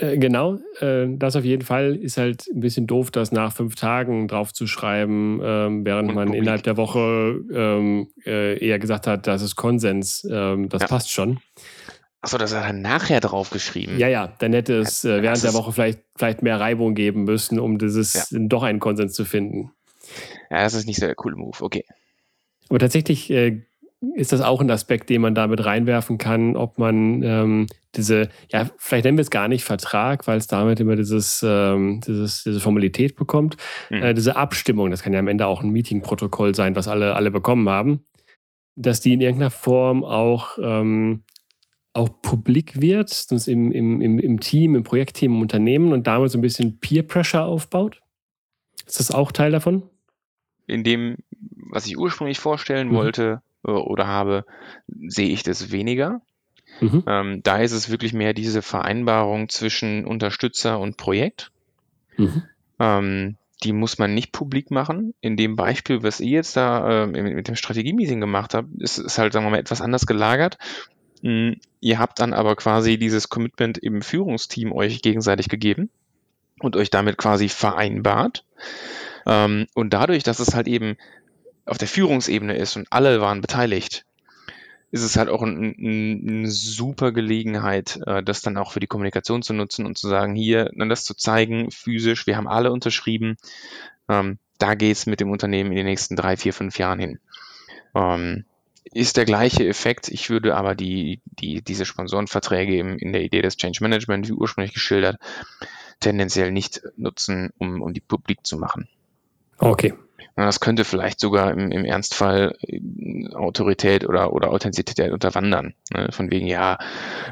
Äh, 0.00 0.16
genau, 0.16 0.58
äh, 0.80 1.06
das 1.08 1.36
auf 1.36 1.44
jeden 1.44 1.62
Fall 1.62 1.94
ist 1.94 2.16
halt 2.16 2.46
ein 2.48 2.60
bisschen 2.60 2.86
doof, 2.86 3.10
das 3.10 3.32
nach 3.32 3.52
fünf 3.52 3.74
Tagen 3.74 4.28
draufzuschreiben, 4.28 5.40
ähm, 5.42 5.84
während 5.84 6.14
man 6.14 6.32
innerhalb 6.32 6.62
der 6.62 6.78
Woche 6.78 7.40
ähm, 7.52 8.08
äh, 8.24 8.58
eher 8.64 8.78
gesagt 8.78 9.06
hat, 9.06 9.26
das 9.26 9.42
ist 9.42 9.56
Konsens, 9.56 10.26
ähm, 10.30 10.70
das 10.70 10.82
ja. 10.82 10.88
passt 10.88 11.10
schon. 11.10 11.40
Achso, 12.22 12.38
das 12.38 12.54
hat 12.54 12.64
er 12.64 12.72
nachher 12.72 13.20
draufgeschrieben. 13.20 13.98
Ja, 13.98 14.08
ja, 14.08 14.28
dann 14.38 14.52
hätte 14.52 14.78
es 14.78 15.04
äh, 15.04 15.22
während 15.22 15.42
der 15.42 15.54
Woche 15.54 15.72
vielleicht, 15.72 16.00
vielleicht 16.16 16.42
mehr 16.42 16.58
Reibung 16.60 16.94
geben 16.94 17.24
müssen, 17.24 17.58
um 17.60 17.78
dieses 17.78 18.30
ja. 18.30 18.38
doch 18.40 18.62
einen 18.62 18.80
Konsens 18.80 19.12
zu 19.12 19.24
finden. 19.26 19.70
Ja, 20.50 20.62
das 20.62 20.74
ist 20.74 20.86
nicht 20.86 21.00
so 21.00 21.06
der 21.06 21.14
coole 21.14 21.36
Move, 21.36 21.56
okay. 21.60 21.84
Aber 22.68 22.78
tatsächlich 22.78 23.30
äh, 23.30 23.62
ist 24.14 24.32
das 24.32 24.40
auch 24.40 24.60
ein 24.60 24.70
Aspekt, 24.70 25.10
den 25.10 25.20
man 25.20 25.34
damit 25.34 25.64
reinwerfen 25.64 26.16
kann, 26.16 26.56
ob 26.56 26.78
man 26.78 27.22
ähm, 27.22 27.66
diese, 27.96 28.30
ja, 28.50 28.70
vielleicht 28.78 29.04
nennen 29.04 29.18
wir 29.18 29.22
es 29.22 29.30
gar 29.30 29.48
nicht 29.48 29.64
Vertrag, 29.64 30.26
weil 30.26 30.38
es 30.38 30.46
damit 30.46 30.80
immer 30.80 30.96
dieses, 30.96 31.44
ähm, 31.46 32.00
dieses, 32.06 32.44
diese 32.44 32.60
Formalität 32.60 33.16
bekommt. 33.16 33.56
Mhm. 33.90 34.02
Äh, 34.02 34.14
diese 34.14 34.36
Abstimmung, 34.36 34.90
das 34.90 35.02
kann 35.02 35.12
ja 35.12 35.18
am 35.18 35.28
Ende 35.28 35.46
auch 35.46 35.62
ein 35.62 35.70
Meeting-Protokoll 35.70 36.54
sein, 36.54 36.76
was 36.76 36.88
alle, 36.88 37.14
alle 37.14 37.30
bekommen 37.30 37.68
haben, 37.68 38.04
dass 38.74 39.00
die 39.00 39.12
in 39.12 39.20
irgendeiner 39.20 39.50
Form 39.50 40.02
auch, 40.02 40.58
ähm, 40.62 41.24
auch 41.92 42.08
publik 42.22 42.80
wird, 42.80 43.26
im, 43.46 43.70
im, 43.72 44.00
im, 44.00 44.18
im 44.18 44.40
Team, 44.40 44.76
im 44.76 44.84
Projektteam, 44.84 45.34
im 45.34 45.42
Unternehmen 45.42 45.92
und 45.92 46.06
damit 46.06 46.30
so 46.30 46.38
ein 46.38 46.42
bisschen 46.42 46.78
Peer-Pressure 46.78 47.44
aufbaut. 47.44 48.00
Ist 48.86 48.98
das 48.98 49.10
auch 49.10 49.30
Teil 49.30 49.50
davon? 49.50 49.82
In 50.66 50.84
dem, 50.84 51.16
was 51.70 51.86
ich 51.86 51.98
ursprünglich 51.98 52.38
vorstellen 52.38 52.88
mhm. 52.88 52.94
wollte, 52.94 53.42
oder 53.62 54.06
habe, 54.06 54.44
sehe 54.86 55.28
ich 55.28 55.42
das 55.42 55.70
weniger. 55.70 56.20
Mhm. 56.80 57.04
Ähm, 57.06 57.42
da 57.42 57.58
ist 57.58 57.72
es 57.72 57.90
wirklich 57.90 58.12
mehr 58.12 58.32
diese 58.32 58.62
Vereinbarung 58.62 59.48
zwischen 59.48 60.04
Unterstützer 60.04 60.78
und 60.78 60.96
Projekt. 60.96 61.50
Mhm. 62.16 62.42
Ähm, 62.78 63.36
die 63.62 63.72
muss 63.72 63.98
man 63.98 64.14
nicht 64.14 64.32
publik 64.32 64.70
machen. 64.70 65.14
In 65.20 65.36
dem 65.36 65.56
Beispiel, 65.56 66.02
was 66.02 66.20
ihr 66.20 66.30
jetzt 66.30 66.56
da 66.56 67.04
äh, 67.04 67.06
mit 67.06 67.48
dem 67.48 67.56
Strategie-Meeting 67.56 68.20
gemacht 68.20 68.54
habt, 68.54 68.68
ist 68.78 68.98
es 68.98 69.18
halt, 69.18 69.32
sagen 69.32 69.44
wir 69.44 69.50
mal, 69.50 69.58
etwas 69.58 69.82
anders 69.82 70.06
gelagert. 70.06 70.58
Mhm. 71.22 71.56
Ihr 71.80 71.98
habt 71.98 72.20
dann 72.20 72.32
aber 72.32 72.56
quasi 72.56 72.98
dieses 72.98 73.28
Commitment 73.28 73.76
im 73.78 74.00
Führungsteam 74.02 74.72
euch 74.72 75.02
gegenseitig 75.02 75.48
gegeben 75.48 75.90
und 76.60 76.76
euch 76.76 76.90
damit 76.90 77.18
quasi 77.18 77.48
vereinbart. 77.48 78.44
Ähm, 79.26 79.66
und 79.74 79.92
dadurch, 79.92 80.22
dass 80.22 80.38
es 80.38 80.54
halt 80.54 80.66
eben 80.66 80.96
auf 81.66 81.78
der 81.78 81.88
Führungsebene 81.88 82.56
ist 82.56 82.76
und 82.76 82.86
alle 82.90 83.20
waren 83.20 83.40
beteiligt, 83.40 84.04
ist 84.90 85.02
es 85.02 85.16
halt 85.16 85.28
auch 85.28 85.42
eine 85.42 85.74
ein, 85.78 86.42
ein 86.42 86.50
super 86.50 87.12
Gelegenheit, 87.12 88.00
äh, 88.06 88.22
das 88.22 88.42
dann 88.42 88.56
auch 88.56 88.72
für 88.72 88.80
die 88.80 88.86
Kommunikation 88.86 89.42
zu 89.42 89.52
nutzen 89.52 89.86
und 89.86 89.96
zu 89.96 90.08
sagen, 90.08 90.34
hier, 90.34 90.70
dann 90.74 90.88
das 90.88 91.04
zu 91.04 91.14
zeigen, 91.14 91.70
physisch, 91.70 92.26
wir 92.26 92.36
haben 92.36 92.48
alle 92.48 92.72
unterschrieben, 92.72 93.36
ähm, 94.08 94.38
da 94.58 94.74
geht's 94.74 95.06
mit 95.06 95.20
dem 95.20 95.30
Unternehmen 95.30 95.70
in 95.70 95.76
den 95.76 95.86
nächsten 95.86 96.16
drei, 96.16 96.36
vier, 96.36 96.52
fünf 96.52 96.78
Jahren 96.78 96.98
hin. 96.98 97.18
Ähm, 97.94 98.44
ist 98.92 99.16
der 99.16 99.24
gleiche 99.24 99.66
Effekt. 99.66 100.08
Ich 100.08 100.30
würde 100.30 100.56
aber 100.56 100.74
die, 100.74 101.20
die, 101.24 101.62
diese 101.62 101.86
Sponsorenverträge 101.86 102.76
im, 102.76 102.98
in 102.98 103.12
der 103.12 103.22
Idee 103.22 103.42
des 103.42 103.56
Change 103.56 103.78
Management, 103.82 104.28
wie 104.28 104.32
ursprünglich 104.32 104.74
geschildert, 104.74 105.18
tendenziell 106.00 106.50
nicht 106.50 106.82
nutzen, 106.96 107.50
um, 107.58 107.82
um 107.82 107.94
die 107.94 108.00
publik 108.00 108.46
zu 108.46 108.58
machen. 108.58 108.88
Okay, 109.58 109.94
das 110.36 110.60
könnte 110.60 110.84
vielleicht 110.84 111.20
sogar 111.20 111.52
im, 111.52 111.70
im 111.70 111.84
Ernstfall 111.84 112.56
äh, 112.62 112.80
Autorität 113.34 114.08
oder, 114.08 114.32
oder 114.32 114.50
Authentizität 114.50 115.12
unterwandern. 115.12 115.74
Ne? 115.92 116.08
Von 116.12 116.30
wegen, 116.30 116.46
ja, 116.46 116.78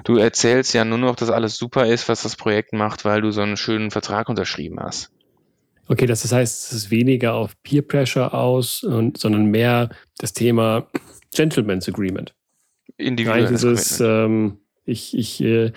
du 0.04 0.16
erzählst 0.16 0.74
ja 0.74 0.84
nur 0.84 0.98
noch, 0.98 1.16
dass 1.16 1.30
alles 1.30 1.56
super 1.56 1.86
ist, 1.86 2.08
was 2.08 2.22
das 2.22 2.36
Projekt 2.36 2.72
macht, 2.72 3.04
weil 3.04 3.20
du 3.20 3.30
so 3.30 3.40
einen 3.40 3.56
schönen 3.56 3.90
Vertrag 3.90 4.28
unterschrieben 4.28 4.78
hast. 4.80 5.10
Okay, 5.88 6.06
das 6.06 6.30
heißt, 6.30 6.66
es 6.66 6.72
ist 6.72 6.90
weniger 6.90 7.34
auf 7.34 7.54
Peer 7.62 7.82
Pressure 7.82 8.34
aus, 8.34 8.84
und, 8.84 9.16
sondern 9.16 9.46
mehr 9.46 9.88
das 10.18 10.34
Thema 10.34 10.86
Gentleman's 11.34 11.88
Agreement. 11.88 12.34
Individuelles 12.98 13.50
dieses, 13.50 14.00
ähm, 14.00 14.58
ich, 14.84 15.16
ich, 15.16 15.42
äh, 15.42 15.72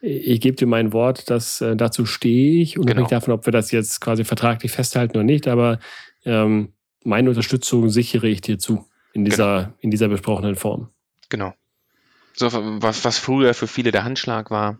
ich 0.00 0.40
gebe 0.40 0.56
dir 0.56 0.66
mein 0.66 0.92
Wort, 0.92 1.30
dass 1.30 1.60
äh, 1.60 1.74
dazu 1.74 2.04
stehe 2.04 2.60
ich, 2.62 2.78
unabhängig 2.78 3.08
genau. 3.08 3.20
davon, 3.20 3.34
ob 3.34 3.46
wir 3.46 3.52
das 3.52 3.70
jetzt 3.70 4.00
quasi 4.00 4.24
vertraglich 4.24 4.72
festhalten 4.72 5.16
oder 5.16 5.24
nicht, 5.24 5.48
aber 5.48 5.78
ähm, 6.26 6.72
meine 7.04 7.30
Unterstützung 7.30 7.88
sichere 7.88 8.28
ich 8.28 8.42
dir 8.42 8.58
zu 8.58 8.84
in 9.14 9.24
dieser, 9.24 9.62
genau. 9.62 9.74
in 9.80 9.90
dieser 9.90 10.08
besprochenen 10.08 10.56
Form. 10.56 10.90
Genau. 11.30 11.54
So, 12.34 12.50
was, 12.52 13.04
was 13.04 13.18
früher 13.18 13.54
für 13.54 13.66
viele 13.66 13.92
der 13.92 14.04
Handschlag 14.04 14.50
war, 14.50 14.78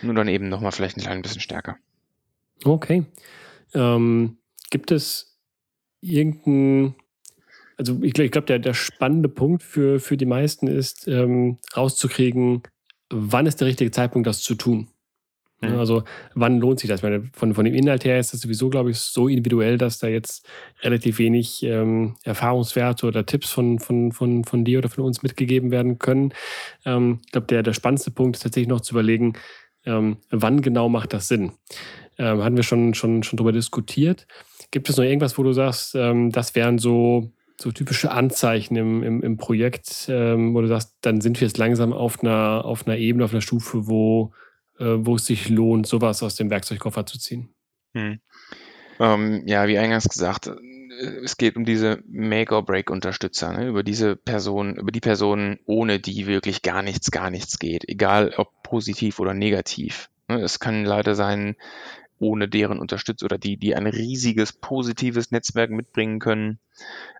nur 0.00 0.14
dann 0.14 0.28
eben 0.28 0.48
nochmal 0.48 0.72
vielleicht 0.72 0.96
ein 0.96 1.02
klein 1.02 1.20
bisschen 1.20 1.42
stärker. 1.42 1.76
Okay. 2.64 3.04
Ähm, 3.74 4.38
gibt 4.70 4.90
es 4.90 5.38
irgendeinen, 6.00 6.94
also 7.76 7.98
ich, 8.02 8.18
ich 8.18 8.30
glaube, 8.30 8.46
der, 8.46 8.58
der 8.58 8.74
spannende 8.74 9.28
Punkt 9.28 9.62
für, 9.62 10.00
für 10.00 10.16
die 10.16 10.26
meisten 10.26 10.66
ist, 10.66 11.06
ähm, 11.06 11.58
rauszukriegen, 11.76 12.62
wann 13.10 13.46
ist 13.46 13.60
der 13.60 13.68
richtige 13.68 13.90
Zeitpunkt, 13.90 14.26
das 14.26 14.40
zu 14.40 14.54
tun? 14.54 14.88
Mhm. 15.60 15.78
Also 15.78 16.04
wann 16.34 16.58
lohnt 16.58 16.80
sich 16.80 16.88
das? 16.88 17.00
Ich 17.00 17.02
meine, 17.02 17.24
von, 17.32 17.54
von 17.54 17.64
dem 17.64 17.74
Inhalt 17.74 18.04
her 18.04 18.18
ist 18.18 18.32
das 18.32 18.40
sowieso, 18.40 18.70
glaube 18.70 18.90
ich, 18.90 18.98
so 18.98 19.28
individuell, 19.28 19.76
dass 19.78 19.98
da 19.98 20.08
jetzt 20.08 20.46
relativ 20.82 21.18
wenig 21.18 21.62
ähm, 21.62 22.16
Erfahrungswerte 22.24 23.06
oder 23.06 23.26
Tipps 23.26 23.50
von, 23.50 23.78
von, 23.78 24.12
von, 24.12 24.44
von 24.44 24.64
dir 24.64 24.78
oder 24.78 24.88
von 24.88 25.04
uns 25.04 25.22
mitgegeben 25.22 25.70
werden 25.70 25.98
können. 25.98 26.32
Ähm, 26.84 27.20
ich 27.26 27.32
glaube, 27.32 27.46
der, 27.48 27.62
der 27.62 27.74
spannendste 27.74 28.10
Punkt 28.10 28.36
ist 28.36 28.42
tatsächlich 28.42 28.68
noch 28.68 28.80
zu 28.80 28.94
überlegen, 28.94 29.34
ähm, 29.84 30.18
wann 30.30 30.62
genau 30.62 30.88
macht 30.88 31.12
das 31.12 31.28
Sinn? 31.28 31.52
Ähm, 32.18 32.42
hatten 32.42 32.56
wir 32.56 32.62
schon, 32.62 32.94
schon, 32.94 33.22
schon 33.22 33.36
darüber 33.36 33.52
diskutiert. 33.52 34.26
Gibt 34.70 34.88
es 34.88 34.96
noch 34.96 35.04
irgendwas, 35.04 35.38
wo 35.38 35.42
du 35.42 35.52
sagst, 35.52 35.94
ähm, 35.94 36.30
das 36.30 36.54
wären 36.54 36.78
so, 36.78 37.32
so 37.58 37.72
typische 37.72 38.10
Anzeichen 38.10 38.76
im, 38.76 39.02
im, 39.02 39.22
im 39.22 39.36
Projekt, 39.36 40.06
ähm, 40.08 40.54
wo 40.54 40.60
du 40.60 40.68
sagst, 40.68 40.96
dann 41.00 41.20
sind 41.20 41.40
wir 41.40 41.46
jetzt 41.46 41.58
langsam 41.58 41.92
auf 41.92 42.22
einer, 42.22 42.64
auf 42.64 42.86
einer 42.86 42.96
Ebene, 42.96 43.24
auf 43.24 43.32
einer 43.32 43.40
Stufe, 43.40 43.86
wo 43.88 44.32
äh, 44.80 45.06
wo 45.06 45.16
es 45.16 45.26
sich 45.26 45.48
lohnt, 45.48 45.86
sowas 45.86 46.22
aus 46.22 46.34
dem 46.34 46.50
Werkzeugkoffer 46.50 47.06
zu 47.06 47.18
ziehen. 47.18 47.54
Hm. 47.94 48.20
Ähm, 48.98 49.42
ja, 49.46 49.68
wie 49.68 49.78
eingangs 49.78 50.08
gesagt, 50.08 50.46
äh, 50.48 50.54
es 51.22 51.36
geht 51.36 51.56
um 51.56 51.64
diese 51.64 52.02
Make-or-Break-Unterstützer, 52.08 53.52
ne? 53.52 53.68
über 53.68 53.82
diese 53.82 54.16
Personen, 54.16 54.76
über 54.76 54.90
die 54.90 55.00
Personen, 55.00 55.58
ohne 55.66 56.00
die 56.00 56.26
wirklich 56.26 56.62
gar 56.62 56.82
nichts, 56.82 57.10
gar 57.10 57.30
nichts 57.30 57.58
geht, 57.58 57.88
egal 57.88 58.32
ob 58.36 58.62
positiv 58.62 59.20
oder 59.20 59.34
negativ. 59.34 60.10
Ne? 60.28 60.40
Es 60.40 60.60
kann 60.60 60.84
leider 60.84 61.14
sein, 61.14 61.56
ohne 62.20 62.48
deren 62.48 62.78
Unterstützung 62.78 63.26
oder 63.26 63.38
die, 63.38 63.56
die 63.56 63.74
ein 63.74 63.86
riesiges 63.86 64.52
positives 64.52 65.30
Netzwerk 65.30 65.70
mitbringen 65.70 66.20
können. 66.20 66.58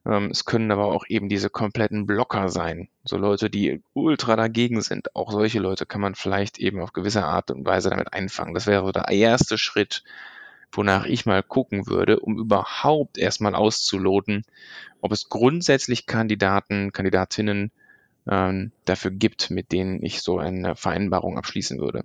Ähm, 0.07 0.31
es 0.31 0.45
können 0.45 0.71
aber 0.71 0.87
auch 0.87 1.05
eben 1.09 1.29
diese 1.29 1.51
kompletten 1.51 2.07
Blocker 2.07 2.51
sein. 2.51 2.89
So 3.05 3.17
Leute, 3.17 3.51
die 3.51 3.83
ultra 3.95 4.37
dagegen 4.37 4.83
sind. 4.83 5.17
Auch 5.17 5.33
solche 5.33 5.59
Leute 5.59 5.87
kann 5.87 6.03
man 6.03 6.15
vielleicht 6.15 6.59
eben 6.59 6.81
auf 6.81 6.93
gewisse 6.93 7.25
Art 7.25 7.51
und 7.51 7.65
Weise 7.67 7.91
damit 7.91 8.13
einfangen. 8.13 8.55
Das 8.55 8.67
wäre 8.67 8.85
so 8.85 8.93
der 8.93 9.09
erste 9.09 9.57
Schritt, 9.57 10.05
wonach 10.71 11.07
ich 11.07 11.25
mal 11.25 11.43
gucken 11.43 11.87
würde, 11.87 12.21
um 12.21 12.39
überhaupt 12.39 13.17
erstmal 13.17 13.55
auszuloten, 13.55 14.45
ob 15.01 15.13
es 15.13 15.31
grundsätzlich 15.31 16.05
Kandidaten, 16.05 16.93
Kandidatinnen 16.93 17.73
ähm, 18.31 18.71
dafür 18.85 19.11
gibt, 19.11 19.51
mit 19.51 19.73
denen 19.73 20.05
ich 20.05 20.21
so 20.21 20.39
eine 20.39 20.77
Vereinbarung 20.77 21.39
abschließen 21.39 21.81
würde. 21.81 22.05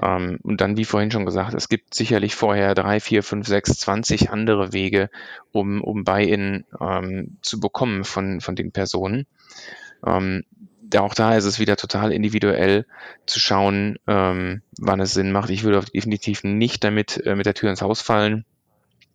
Ähm, 0.00 0.38
und 0.42 0.60
dann, 0.60 0.76
wie 0.76 0.84
vorhin 0.84 1.10
schon 1.10 1.26
gesagt, 1.26 1.54
es 1.54 1.68
gibt 1.68 1.94
sicherlich 1.94 2.34
vorher 2.34 2.74
drei, 2.74 3.00
vier, 3.00 3.22
fünf, 3.22 3.46
sechs, 3.46 3.78
zwanzig 3.78 4.30
andere 4.30 4.72
Wege, 4.72 5.10
um, 5.50 5.82
um 5.82 6.04
Buy-in 6.04 6.64
ähm, 6.80 7.36
zu 7.42 7.60
bekommen 7.60 8.04
von, 8.04 8.40
von 8.40 8.56
den 8.56 8.72
Personen. 8.72 9.26
Ähm, 10.06 10.44
auch 10.94 11.14
da 11.14 11.36
ist 11.36 11.46
es 11.46 11.58
wieder 11.58 11.76
total 11.76 12.12
individuell 12.12 12.84
zu 13.24 13.40
schauen, 13.40 13.98
ähm, 14.06 14.60
wann 14.78 15.00
es 15.00 15.14
Sinn 15.14 15.32
macht. 15.32 15.48
Ich 15.48 15.64
würde 15.64 15.86
definitiv 15.86 16.44
nicht 16.44 16.84
damit 16.84 17.24
äh, 17.24 17.34
mit 17.34 17.46
der 17.46 17.54
Tür 17.54 17.70
ins 17.70 17.80
Haus 17.80 18.02
fallen, 18.02 18.44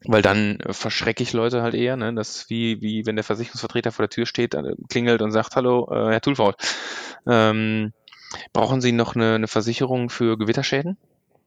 weil 0.03 0.23
dann 0.23 0.59
äh, 0.61 0.73
verschrecke 0.73 1.21
ich 1.21 1.33
Leute 1.33 1.61
halt 1.61 1.75
eher. 1.75 1.95
Ne? 1.95 2.13
Das 2.15 2.49
wie, 2.49 2.81
wie 2.81 3.05
wenn 3.05 3.15
der 3.15 3.23
Versicherungsvertreter 3.23 3.91
vor 3.91 4.03
der 4.03 4.09
Tür 4.09 4.25
steht, 4.25 4.55
äh, 4.55 4.75
klingelt 4.89 5.21
und 5.21 5.31
sagt, 5.31 5.55
hallo, 5.55 5.87
äh, 5.91 6.11
Herr 6.11 6.21
Tulfaut, 6.21 6.55
ähm, 7.27 7.93
Brauchen 8.53 8.81
Sie 8.81 8.91
noch 8.91 9.15
eine, 9.15 9.35
eine 9.35 9.47
Versicherung 9.47 10.09
für 10.09 10.37
Gewitterschäden? 10.37 10.97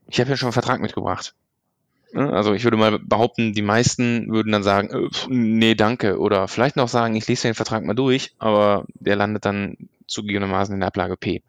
Ich 0.08 0.20
habe 0.20 0.30
ja 0.30 0.36
schon 0.36 0.48
einen 0.48 0.52
Vertrag 0.52 0.80
mitgebracht. 0.80 1.34
Also 2.12 2.54
ich 2.54 2.64
würde 2.64 2.76
mal 2.76 2.98
behaupten, 2.98 3.52
die 3.52 3.62
meisten 3.62 4.32
würden 4.32 4.50
dann 4.50 4.64
sagen, 4.64 4.90
äh, 4.90 5.08
nee, 5.28 5.76
danke. 5.76 6.18
Oder 6.18 6.48
vielleicht 6.48 6.74
noch 6.76 6.88
sagen, 6.88 7.14
ich 7.14 7.28
lese 7.28 7.46
den 7.46 7.54
Vertrag 7.54 7.84
mal 7.84 7.94
durch, 7.94 8.34
aber 8.38 8.84
der 8.94 9.14
landet 9.14 9.44
dann 9.44 9.76
zugegebenermaßen 10.08 10.74
in 10.74 10.80
der 10.80 10.88
Ablage 10.88 11.16
P. 11.16 11.42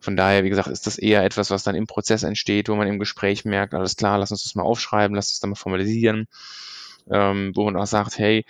Von 0.00 0.14
daher, 0.16 0.44
wie 0.44 0.50
gesagt, 0.50 0.68
ist 0.68 0.86
das 0.86 0.98
eher 0.98 1.24
etwas, 1.24 1.50
was 1.50 1.62
dann 1.62 1.74
im 1.74 1.86
Prozess 1.86 2.22
entsteht, 2.22 2.68
wo 2.68 2.74
man 2.74 2.86
im 2.86 2.98
Gespräch 2.98 3.46
merkt, 3.46 3.72
alles 3.72 3.96
klar, 3.96 4.18
lass 4.18 4.30
uns 4.30 4.44
das 4.44 4.54
mal 4.54 4.62
aufschreiben, 4.62 5.14
lass 5.14 5.26
uns 5.26 5.34
das 5.34 5.40
dann 5.40 5.50
mal 5.50 5.56
formalisieren, 5.56 6.28
ähm, 7.10 7.52
wo 7.54 7.64
man 7.64 7.76
auch 7.76 7.86
sagt, 7.86 8.18
hey, 8.18 8.44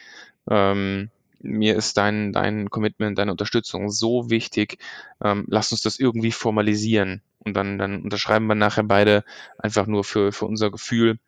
ähm, 0.50 1.10
mir 1.44 1.76
ist 1.76 1.96
dein, 1.96 2.33
dein 2.33 2.70
Commitment, 2.70 3.18
deine 3.18 3.30
Unterstützung 3.30 3.90
so 3.90 4.30
wichtig, 4.30 4.78
ähm, 5.22 5.44
lass 5.48 5.72
uns 5.72 5.83
das 5.83 5.98
irgendwie 5.98 6.33
formalisieren 6.33 7.22
und 7.38 7.54
dann, 7.54 7.78
dann 7.78 8.02
unterschreiben 8.02 8.46
wir 8.46 8.54
nachher 8.54 8.85
beide 8.85 9.24
einfach 9.59 9.87
nur 9.87 10.04
für, 10.04 10.33
für 10.33 10.46
unser 10.46 10.70
Gefühl 10.70 11.18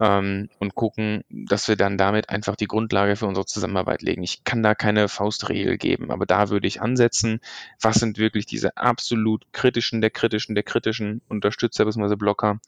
ähm, 0.00 0.48
und 0.58 0.74
gucken, 0.74 1.24
dass 1.28 1.68
wir 1.68 1.76
dann 1.76 1.98
damit 1.98 2.30
einfach 2.30 2.56
die 2.56 2.66
Grundlage 2.66 3.16
für 3.16 3.26
unsere 3.26 3.46
Zusammenarbeit 3.46 4.02
legen. 4.02 4.22
Ich 4.22 4.44
kann 4.44 4.62
da 4.62 4.74
keine 4.74 5.08
Faustregel 5.08 5.76
geben, 5.76 6.10
aber 6.10 6.26
da 6.26 6.48
würde 6.48 6.66
ich 6.66 6.80
ansetzen, 6.80 7.40
was 7.80 7.96
sind 7.96 8.18
wirklich 8.18 8.46
diese 8.46 8.76
absolut 8.76 9.44
kritischen, 9.52 10.00
der 10.00 10.10
kritischen, 10.10 10.54
der 10.54 10.64
kritischen 10.64 11.20
Unterstützer 11.28 11.84
bzw. 11.84 12.16
Blocker. 12.16 12.60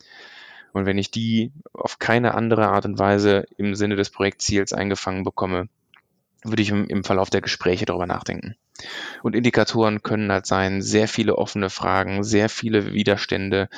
Und 0.73 0.87
wenn 0.87 0.99
ich 0.99 1.11
die 1.11 1.53
auf 1.73 1.99
keine 1.99 2.35
andere 2.35 2.69
Art 2.69 2.87
und 2.87 2.99
Weise 2.99 3.47
im 3.57 3.75
Sinne 3.75 3.97
des 3.97 4.11
Projektziels 4.11 4.73
eingefangen 4.73 5.23
bekomme, 5.23 5.69
würde 6.45 6.63
ich 6.63 6.71
im, 6.71 6.87
im 6.87 7.05
Verlauf 7.05 7.31
der 7.31 7.41
Gespräche 7.41 7.87
darüber 7.87 8.07
nachdenken. 8.07 8.57
Und 9.23 9.37
Indikatoren 9.37 10.03
können 10.03 10.33
halt 10.33 10.47
sein, 10.47 10.83
sehr 10.83 11.09
viele 11.09 11.37
offene 11.37 11.71
Fragen, 11.71 12.25
sehr 12.25 12.49
viele 12.49 12.93
Widerstände, 12.93 13.69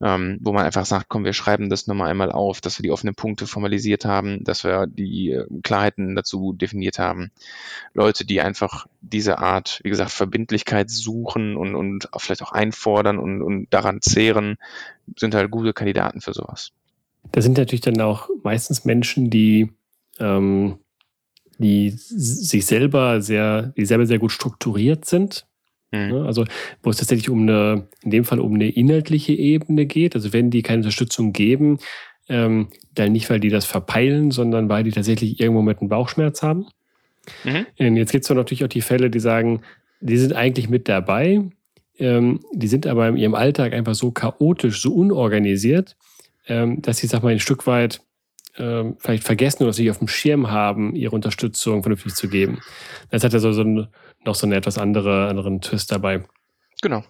ähm, 0.00 0.38
wo 0.42 0.52
man 0.52 0.66
einfach 0.66 0.84
sagt, 0.84 1.08
komm, 1.08 1.24
wir 1.24 1.32
schreiben 1.32 1.70
das 1.70 1.86
nochmal 1.86 2.10
einmal 2.10 2.30
auf, 2.30 2.60
dass 2.60 2.78
wir 2.78 2.82
die 2.82 2.90
offenen 2.90 3.14
Punkte 3.14 3.46
formalisiert 3.46 4.04
haben, 4.04 4.44
dass 4.44 4.62
wir 4.62 4.86
die 4.86 5.30
äh, 5.30 5.46
Klarheiten 5.62 6.14
dazu 6.14 6.52
definiert 6.52 6.98
haben. 6.98 7.30
Leute, 7.94 8.26
die 8.26 8.42
einfach 8.42 8.86
diese 9.00 9.38
Art, 9.38 9.80
wie 9.84 9.90
gesagt, 9.90 10.10
Verbindlichkeit 10.10 10.90
suchen 10.90 11.56
und, 11.56 11.74
und 11.74 12.08
vielleicht 12.18 12.42
auch 12.42 12.52
einfordern 12.52 13.18
und, 13.18 13.40
und 13.40 13.68
daran 13.70 14.02
zehren, 14.02 14.58
sind 15.16 15.34
halt 15.34 15.50
gute 15.50 15.72
Kandidaten 15.72 16.20
für 16.20 16.34
sowas. 16.34 16.72
Das 17.32 17.44
sind 17.44 17.56
natürlich 17.56 17.80
dann 17.80 18.00
auch 18.00 18.28
meistens 18.42 18.84
Menschen, 18.84 19.30
die 19.30 19.72
ähm, 20.20 20.78
die 21.58 21.90
sich 21.90 22.66
selber 22.66 23.20
sehr, 23.20 23.74
die 23.76 23.84
selber 23.84 24.06
sehr 24.06 24.18
gut 24.18 24.32
strukturiert 24.32 25.04
sind. 25.04 25.46
Mhm. 25.92 26.08
Ne? 26.08 26.24
Also, 26.26 26.44
wo 26.82 26.90
es 26.90 26.96
tatsächlich 26.96 27.30
um 27.30 27.42
eine, 27.42 27.88
in 28.02 28.10
dem 28.10 28.24
Fall 28.24 28.40
um 28.40 28.54
eine 28.54 28.68
inhaltliche 28.68 29.32
Ebene 29.32 29.86
geht. 29.86 30.14
Also, 30.14 30.32
wenn 30.32 30.50
die 30.50 30.62
keine 30.62 30.78
Unterstützung 30.78 31.32
geben, 31.32 31.78
ähm, 32.28 32.68
dann 32.94 33.12
nicht, 33.12 33.30
weil 33.30 33.40
die 33.40 33.50
das 33.50 33.64
verpeilen, 33.64 34.30
sondern 34.30 34.68
weil 34.68 34.84
die 34.84 34.90
tatsächlich 34.90 35.40
irgendwo 35.40 35.62
mit 35.62 35.80
einem 35.80 35.88
Bauchschmerz 35.88 36.42
haben. 36.42 36.66
Mhm. 37.44 37.96
Jetzt 37.96 38.12
gibt 38.12 38.24
es 38.24 38.30
natürlich 38.30 38.64
auch 38.64 38.68
die 38.68 38.82
Fälle, 38.82 39.10
die 39.10 39.20
sagen, 39.20 39.62
die 40.00 40.16
sind 40.16 40.32
eigentlich 40.32 40.68
mit 40.68 40.88
dabei, 40.88 41.42
ähm, 41.98 42.40
die 42.52 42.68
sind 42.68 42.86
aber 42.86 43.08
in 43.08 43.16
ihrem 43.16 43.34
Alltag 43.34 43.72
einfach 43.72 43.94
so 43.94 44.10
chaotisch, 44.10 44.80
so 44.80 44.94
unorganisiert, 44.94 45.96
ähm, 46.46 46.82
dass 46.82 46.98
sie, 46.98 47.06
sag 47.06 47.22
mal, 47.22 47.32
ein 47.32 47.40
Stück 47.40 47.66
weit 47.66 48.00
ähm, 48.58 48.96
vielleicht 48.98 49.24
vergessen 49.24 49.64
oder 49.64 49.72
sich 49.72 49.90
auf 49.90 49.98
dem 49.98 50.08
Schirm 50.08 50.50
haben, 50.50 50.94
ihre 50.94 51.14
Unterstützung 51.14 51.82
vernünftig 51.82 52.14
zu 52.14 52.28
geben. 52.28 52.60
Das 53.10 53.24
hat 53.24 53.32
ja 53.32 53.38
so, 53.38 53.52
so 53.52 53.62
ein, 53.62 53.88
noch 54.24 54.34
so 54.34 54.46
einen 54.46 54.52
etwas 54.52 54.78
andere, 54.78 55.28
anderen 55.28 55.60
Twist 55.60 55.92
dabei. 55.92 56.24
Genau. 56.82 57.04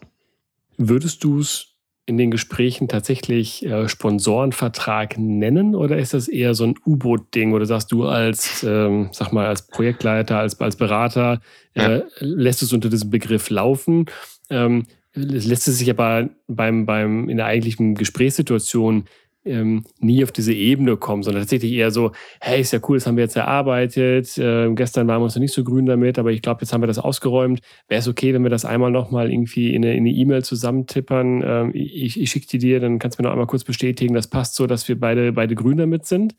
Würdest 0.77 1.25
du 1.25 1.41
es 1.41 1.77
in 2.07 2.17
den 2.17 2.31
Gesprächen 2.31 2.87
tatsächlich 2.87 3.67
äh, 3.67 3.89
Sponsorenvertrag 3.89 5.19
nennen 5.19 5.75
oder 5.75 5.99
ist 5.99 6.15
das 6.15 6.29
eher 6.29 6.55
so 6.55 6.65
ein 6.65 6.77
U-Boot-Ding 6.87 7.53
oder 7.53 7.67
sagst 7.67 7.91
du 7.91 8.05
als, 8.07 8.63
ähm, 8.63 9.09
sag 9.11 9.33
mal, 9.33 9.47
als 9.47 9.67
Projektleiter, 9.67 10.39
als, 10.39 10.61
als 10.61 10.77
Berater, 10.77 11.41
äh, 11.75 11.99
ja. 11.99 12.03
lässt 12.21 12.63
es 12.63 12.73
unter 12.73 12.89
diesem 12.89 13.11
Begriff 13.11 13.51
laufen? 13.51 14.07
Ähm, 14.51 14.87
lässt 15.15 15.67
es 15.67 15.79
sich 15.79 15.91
aber 15.91 16.29
beim, 16.47 16.87
beim, 16.87 17.29
in 17.29 17.39
der 17.39 17.47
eigentlichen 17.47 17.97
Gesprächssituation 17.97 19.07
ähm, 19.47 19.85
nie 20.01 20.23
auf 20.25 20.33
diese 20.33 20.53
Ebene 20.53 20.97
kommen, 20.97 21.23
sondern 21.23 21.43
tatsächlich 21.43 21.73
eher 21.73 21.91
so, 21.91 22.13
hey, 22.41 22.61
ist 22.61 22.73
ja 22.73 22.81
cool, 22.89 22.97
das 22.97 23.07
haben 23.07 23.17
wir 23.17 23.25
jetzt 23.25 23.37
erarbeitet. 23.37 24.37
Äh, 24.39 24.73
gestern 24.75 25.07
waren 25.09 25.21
wir 25.21 25.25
uns 25.25 25.35
noch 25.35 25.41
nicht 25.41 25.55
so 25.55 25.65
grün 25.65 25.87
damit, 25.87 26.19
aber 26.19 26.33
ich 26.33 26.43
glaube, 26.43 26.63
jetzt 26.63 26.73
haben 26.73 26.83
wir 26.83 26.87
das 26.87 26.99
ausgeräumt. 26.99 27.61
Wäre 27.89 28.01
es 28.01 28.09
okay, 28.09 28.35
wenn 28.35 28.43
wir 28.43 28.51
das 28.51 28.65
einmal 28.65 28.91
nochmal 28.91 29.31
irgendwie 29.31 29.75
in 29.75 29.85
eine 29.85 30.11
E-Mail 30.11 30.41
e 30.41 30.43
zusammentippern? 30.43 31.43
Ähm, 31.45 31.71
ich 31.75 32.21
ich 32.21 32.31
schicke 32.31 32.47
die 32.49 32.59
dir, 32.59 32.81
dann 32.81 32.99
kannst 32.99 33.19
du 33.19 33.23
mir 33.23 33.29
noch 33.29 33.33
einmal 33.33 33.47
kurz 33.47 33.65
bestätigen, 33.65 34.15
das 34.15 34.29
passt 34.29 34.55
so, 34.57 34.67
dass 34.67 34.89
wir 34.89 34.99
beide, 34.99 35.33
beide 35.33 35.55
grün 35.55 35.79
damit 35.79 36.07
sind. 36.07 36.35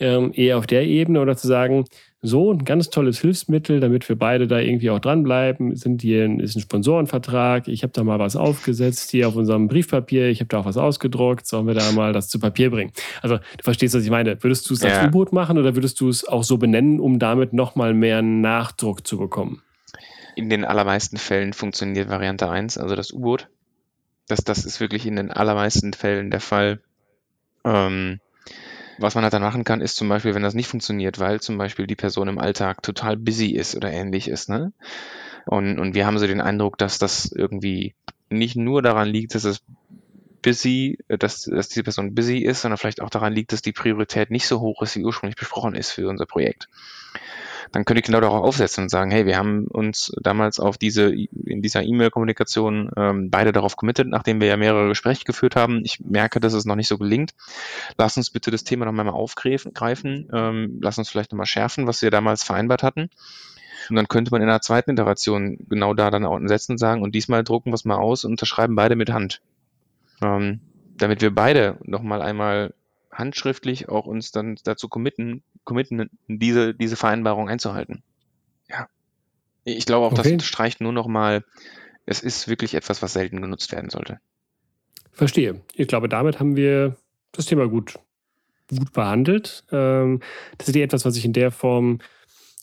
Ähm, 0.00 0.32
eher 0.34 0.58
auf 0.58 0.66
der 0.66 0.84
Ebene 0.84 1.20
oder 1.20 1.36
zu 1.36 1.46
sagen, 1.46 1.84
so 2.26 2.50
ein 2.50 2.64
ganz 2.64 2.88
tolles 2.88 3.20
Hilfsmittel, 3.20 3.80
damit 3.80 4.08
wir 4.08 4.16
beide 4.16 4.46
da 4.46 4.58
irgendwie 4.58 4.88
auch 4.88 4.98
dranbleiben. 4.98 5.76
Sind 5.76 6.00
hier 6.00 6.24
ist 6.40 6.56
ein 6.56 6.60
Sponsorenvertrag. 6.60 7.68
Ich 7.68 7.82
habe 7.82 7.92
da 7.92 8.02
mal 8.02 8.18
was 8.18 8.34
aufgesetzt 8.34 9.10
hier 9.10 9.28
auf 9.28 9.36
unserem 9.36 9.68
Briefpapier. 9.68 10.28
Ich 10.30 10.40
habe 10.40 10.48
da 10.48 10.60
auch 10.60 10.64
was 10.64 10.78
ausgedruckt. 10.78 11.46
Sollen 11.46 11.66
wir 11.66 11.74
da 11.74 11.92
mal 11.92 12.14
das 12.14 12.28
zu 12.28 12.40
Papier 12.40 12.70
bringen? 12.70 12.92
Also 13.20 13.36
du 13.36 13.62
verstehst, 13.62 13.94
was 13.94 14.04
ich 14.04 14.10
meine. 14.10 14.42
Würdest 14.42 14.70
du 14.70 14.74
es 14.74 14.82
als 14.82 15.06
U-Boot 15.06 15.34
machen 15.34 15.58
oder 15.58 15.76
würdest 15.76 16.00
du 16.00 16.08
es 16.08 16.26
auch 16.26 16.44
so 16.44 16.56
benennen, 16.56 16.98
um 16.98 17.18
damit 17.18 17.52
nochmal 17.52 17.92
mehr 17.92 18.22
Nachdruck 18.22 19.06
zu 19.06 19.18
bekommen? 19.18 19.60
In 20.34 20.48
den 20.48 20.64
allermeisten 20.64 21.18
Fällen 21.18 21.52
funktioniert 21.52 22.08
Variante 22.08 22.48
1, 22.48 22.78
also 22.78 22.96
das 22.96 23.12
U-Boot. 23.12 23.48
Das, 24.28 24.42
das 24.42 24.64
ist 24.64 24.80
wirklich 24.80 25.04
in 25.04 25.16
den 25.16 25.30
allermeisten 25.30 25.92
Fällen 25.92 26.30
der 26.30 26.40
Fall. 26.40 26.80
Ähm, 27.66 28.20
was 28.98 29.14
man 29.14 29.24
halt 29.24 29.32
dann 29.32 29.42
machen 29.42 29.64
kann, 29.64 29.80
ist 29.80 29.96
zum 29.96 30.08
Beispiel, 30.08 30.34
wenn 30.34 30.42
das 30.42 30.54
nicht 30.54 30.68
funktioniert, 30.68 31.18
weil 31.18 31.40
zum 31.40 31.58
Beispiel 31.58 31.86
die 31.86 31.96
Person 31.96 32.28
im 32.28 32.38
Alltag 32.38 32.82
total 32.82 33.16
busy 33.16 33.50
ist 33.50 33.74
oder 33.74 33.90
ähnlich 33.90 34.28
ist, 34.28 34.48
ne? 34.48 34.72
Und, 35.46 35.78
und 35.78 35.94
wir 35.94 36.06
haben 36.06 36.18
so 36.18 36.26
den 36.26 36.40
Eindruck, 36.40 36.78
dass 36.78 36.98
das 36.98 37.30
irgendwie 37.30 37.94
nicht 38.30 38.56
nur 38.56 38.82
daran 38.82 39.08
liegt, 39.08 39.34
dass 39.34 39.44
es 39.44 39.62
busy, 40.42 40.98
dass, 41.08 41.42
dass 41.42 41.68
diese 41.68 41.82
Person 41.82 42.14
busy 42.14 42.38
ist, 42.38 42.62
sondern 42.62 42.78
vielleicht 42.78 43.02
auch 43.02 43.10
daran 43.10 43.32
liegt, 43.32 43.52
dass 43.52 43.62
die 43.62 43.72
Priorität 43.72 44.30
nicht 44.30 44.46
so 44.46 44.60
hoch 44.60 44.82
ist, 44.82 44.96
wie 44.96 45.04
ursprünglich 45.04 45.36
besprochen 45.36 45.74
ist 45.74 45.90
für 45.90 46.08
unser 46.08 46.26
Projekt 46.26 46.68
dann 47.72 47.84
könnte 47.84 48.00
ich 48.00 48.06
genau 48.06 48.20
darauf 48.20 48.44
aufsetzen 48.44 48.84
und 48.84 48.88
sagen, 48.88 49.10
hey, 49.10 49.26
wir 49.26 49.36
haben 49.36 49.66
uns 49.66 50.12
damals 50.20 50.60
auf 50.60 50.78
diese, 50.78 51.12
in 51.12 51.62
dieser 51.62 51.82
E-Mail-Kommunikation 51.82 52.90
ähm, 52.96 53.30
beide 53.30 53.52
darauf 53.52 53.76
committed, 53.76 54.08
nachdem 54.08 54.40
wir 54.40 54.48
ja 54.48 54.56
mehrere 54.56 54.88
Gespräche 54.88 55.24
geführt 55.24 55.56
haben. 55.56 55.82
Ich 55.84 56.00
merke, 56.00 56.40
dass 56.40 56.52
es 56.52 56.64
noch 56.64 56.76
nicht 56.76 56.88
so 56.88 56.98
gelingt. 56.98 57.34
Lass 57.98 58.16
uns 58.16 58.30
bitte 58.30 58.50
das 58.50 58.64
Thema 58.64 58.84
noch 58.84 58.92
mal 58.92 59.08
aufgreifen. 59.08 60.28
Ähm, 60.32 60.78
lass 60.80 60.98
uns 60.98 61.08
vielleicht 61.08 61.32
nochmal 61.32 61.46
schärfen, 61.46 61.86
was 61.86 62.02
wir 62.02 62.10
damals 62.10 62.42
vereinbart 62.42 62.82
hatten. 62.82 63.10
Und 63.90 63.96
dann 63.96 64.08
könnte 64.08 64.30
man 64.30 64.42
in 64.42 64.48
einer 64.48 64.60
zweiten 64.60 64.92
Iteration 64.92 65.58
genau 65.68 65.94
da 65.94 66.10
dann 66.10 66.24
auch 66.24 66.38
setzen 66.44 66.72
und 66.72 66.78
sagen, 66.78 67.02
und 67.02 67.14
diesmal 67.14 67.44
drucken 67.44 67.70
wir 67.70 67.74
es 67.74 67.84
mal 67.84 67.96
aus 67.96 68.24
und 68.24 68.32
unterschreiben 68.32 68.74
beide 68.76 68.96
mit 68.96 69.10
Hand. 69.10 69.42
Ähm, 70.22 70.60
damit 70.96 71.20
wir 71.20 71.34
beide 71.34 71.78
nochmal 71.82 72.22
einmal 72.22 72.72
handschriftlich 73.14 73.88
auch 73.88 74.06
uns 74.06 74.32
dann 74.32 74.56
dazu 74.64 74.88
committen, 74.88 75.42
committen, 75.64 76.10
diese, 76.28 76.74
diese 76.74 76.96
Vereinbarung 76.96 77.48
einzuhalten. 77.48 78.02
Ja. 78.68 78.88
Ich 79.64 79.86
glaube 79.86 80.06
auch, 80.06 80.12
okay. 80.12 80.36
das 80.36 80.46
streicht 80.46 80.80
nur 80.80 80.92
noch 80.92 81.06
mal, 81.06 81.44
es 82.06 82.20
ist 82.20 82.48
wirklich 82.48 82.74
etwas, 82.74 83.02
was 83.02 83.14
selten 83.14 83.40
genutzt 83.40 83.72
werden 83.72 83.90
sollte. 83.90 84.20
Verstehe. 85.12 85.60
Ich 85.74 85.88
glaube, 85.88 86.08
damit 86.08 86.40
haben 86.40 86.56
wir 86.56 86.96
das 87.32 87.46
Thema 87.46 87.68
gut, 87.68 87.98
gut 88.68 88.92
behandelt. 88.92 89.64
Ähm, 89.70 90.20
das 90.58 90.68
ist 90.68 90.76
etwas, 90.76 91.04
was 91.04 91.16
ich 91.16 91.24
in 91.24 91.32
der 91.32 91.50
Form 91.50 92.00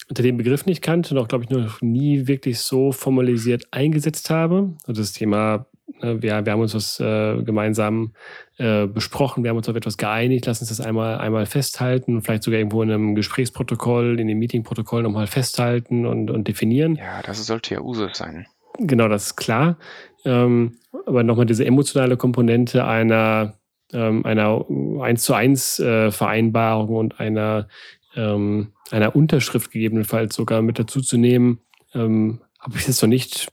unter 0.09 0.23
dem 0.23 0.37
Begriff 0.37 0.65
nicht 0.65 0.81
kannte 0.81 1.15
und 1.15 1.21
auch, 1.21 1.29
glaube 1.29 1.45
ich, 1.45 1.49
noch 1.49 1.81
nie 1.81 2.27
wirklich 2.27 2.59
so 2.59 2.91
formalisiert 2.91 3.67
eingesetzt 3.71 4.29
habe. 4.29 4.73
Also 4.85 5.01
das 5.01 5.13
Thema 5.13 5.65
wir, 5.99 6.45
wir 6.45 6.51
haben 6.51 6.61
uns 6.61 6.73
was 6.73 6.99
äh, 6.99 7.41
gemeinsam 7.43 8.13
äh, 8.57 8.87
besprochen, 8.87 9.43
wir 9.43 9.49
haben 9.49 9.57
uns 9.57 9.69
auf 9.69 9.75
etwas 9.75 9.97
geeinigt, 9.97 10.45
lass 10.45 10.59
uns 10.61 10.69
das 10.69 10.81
einmal, 10.81 11.17
einmal 11.17 11.45
festhalten, 11.45 12.21
vielleicht 12.21 12.43
sogar 12.43 12.59
irgendwo 12.59 12.81
in 12.83 12.91
einem 12.91 13.15
Gesprächsprotokoll, 13.15 14.19
in 14.19 14.27
dem 14.27 14.39
Meetingprotokoll 14.39 15.03
nochmal 15.03 15.27
festhalten 15.27 16.05
und, 16.05 16.29
und 16.29 16.47
definieren. 16.47 16.95
Ja, 16.95 17.21
das 17.21 17.45
sollte 17.45 17.75
ja 17.75 17.81
Usus 17.81 18.17
sein. 18.17 18.45
Genau, 18.77 19.07
das 19.07 19.27
ist 19.27 19.35
klar. 19.35 19.77
Ähm, 20.25 20.77
aber 21.05 21.23
nochmal 21.23 21.45
diese 21.45 21.65
emotionale 21.65 22.17
Komponente 22.17 22.85
einer, 22.85 23.55
ähm, 23.93 24.25
einer 24.25 24.65
1 25.01 25.23
zu 25.23 25.33
1 25.33 25.79
äh, 25.79 26.11
Vereinbarung 26.11 26.95
und 26.95 27.19
einer, 27.19 27.67
ähm, 28.15 28.73
einer 28.91 29.15
Unterschrift 29.15 29.71
gegebenenfalls 29.71 30.35
sogar 30.35 30.61
mit 30.61 30.79
dazu 30.79 31.01
zu 31.01 31.17
nehmen, 31.17 31.59
ähm, 31.93 32.41
habe 32.59 32.77
ich 32.77 32.87
jetzt 32.87 33.01
noch 33.01 33.09
nicht 33.09 33.47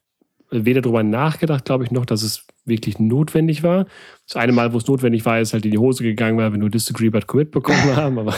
weder 0.51 0.81
darüber 0.81 1.03
nachgedacht, 1.03 1.65
glaube 1.65 1.85
ich, 1.85 1.91
noch, 1.91 2.07
dass 2.07 2.23
es 2.23 2.47
wirklich 2.65 2.99
notwendig 2.99 3.63
war. 3.63 3.87
Das 4.27 4.37
eine 4.37 4.53
Mal, 4.53 4.73
wo 4.73 4.79
es 4.79 4.87
notwendig 4.87 5.25
war, 5.25 5.41
ist 5.41 5.53
halt 5.53 5.65
in 5.65 5.71
die 5.71 5.79
Hose 5.79 6.03
gegangen, 6.03 6.39
weil 6.39 6.53
wir 6.53 6.59
nur 6.59 6.71
Disagree 6.71 7.11
but 7.11 7.27
Commit 7.27 7.51
bekommen 7.51 7.97
haben. 7.97 8.19
Aber 8.19 8.35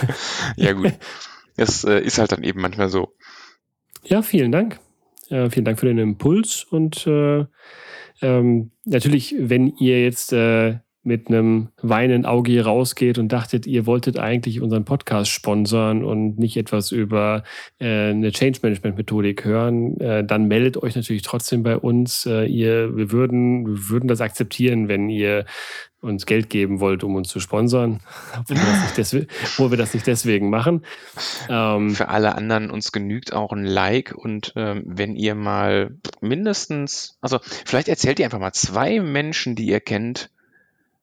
ja, 0.57 0.73
gut. 0.73 0.93
Das 1.57 1.85
äh, 1.85 2.01
ist 2.01 2.19
halt 2.19 2.33
dann 2.33 2.43
eben 2.43 2.61
manchmal 2.61 2.89
so. 2.89 3.15
Ja, 4.05 4.23
vielen 4.23 4.53
Dank. 4.53 4.79
Äh, 5.29 5.51
vielen 5.51 5.65
Dank 5.65 5.79
für 5.79 5.87
den 5.87 5.99
Impuls. 5.99 6.65
Und 6.65 7.07
äh, 7.07 7.45
ähm, 8.23 8.71
natürlich, 8.85 9.35
wenn 9.39 9.69
ihr 9.77 10.03
jetzt 10.03 10.33
äh, 10.33 10.79
mit 11.03 11.29
einem 11.29 11.69
weinenden 11.81 12.27
Auge 12.27 12.53
hier 12.53 12.67
rausgeht 12.67 13.19
und 13.19 13.29
dachtet, 13.29 13.67
ihr 13.67 13.87
wolltet 13.87 14.19
eigentlich 14.19 14.61
unseren 14.61 14.85
Podcast 14.85 15.31
sponsern 15.31 16.05
und 16.05 16.39
nicht 16.39 16.59
etwas 16.59 16.93
über 16.93 17.43
äh, 17.79 18.11
eine 18.11 18.33
Change 18.33 18.61
Management 18.63 18.99
Methodik 18.99 19.45
hören, 19.45 19.99
äh, 19.99 20.25
dann 20.25 20.47
meldet 20.47 20.77
euch 20.83 20.97
natürlich 20.97 21.23
trotzdem 21.23 21.63
bei 21.63 21.79
uns. 21.79 22.27
Äh, 22.27 22.45
ihr, 22.45 22.97
wir 22.97 23.13
würden, 23.13 23.67
wir 23.67 23.89
würden 23.89 24.09
das 24.09 24.21
akzeptieren, 24.21 24.89
wenn 24.89 25.09
ihr 25.09 25.47
uns 26.03 26.27
Geld 26.27 26.51
geben 26.51 26.81
wollt, 26.81 27.05
um 27.05 27.15
uns 27.15 27.29
zu 27.29 27.41
sponsern, 27.41 28.01
obwohl 28.39 28.57
wir 29.71 29.77
das 29.77 29.95
nicht, 29.95 30.07
deswegen, 30.07 30.51
machen. 30.51 30.85
Ähm, 31.49 31.91
Für 31.91 32.09
alle 32.09 32.35
anderen 32.35 32.71
uns 32.71 32.93
genügt 32.93 33.33
auch 33.33 33.53
ein 33.53 33.65
Like 33.65 34.15
und 34.15 34.53
ähm, 34.57 34.83
wenn 34.87 35.15
ihr 35.15 35.35
mal 35.35 35.97
mindestens, 36.21 37.19
also 37.21 37.39
vielleicht 37.43 37.89
erzählt 37.89 38.19
ihr 38.19 38.27
einfach 38.27 38.39
mal 38.39 38.53
zwei 38.53 39.01
Menschen, 39.01 39.55
die 39.57 39.67
ihr 39.67 39.81
kennt 39.81 40.31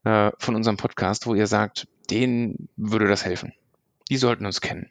äh, 0.08 0.32
von 0.39 0.56
unserem 0.56 0.78
Podcast, 0.78 1.28
wo 1.28 1.36
ihr 1.36 1.48
sagt, 1.48 1.88
denen 2.10 2.70
würde 2.78 3.08
das 3.08 3.26
helfen. 3.26 3.52
Die 4.10 4.17
sollten 4.17 4.46
uns 4.46 4.62
kennen. 4.62 4.89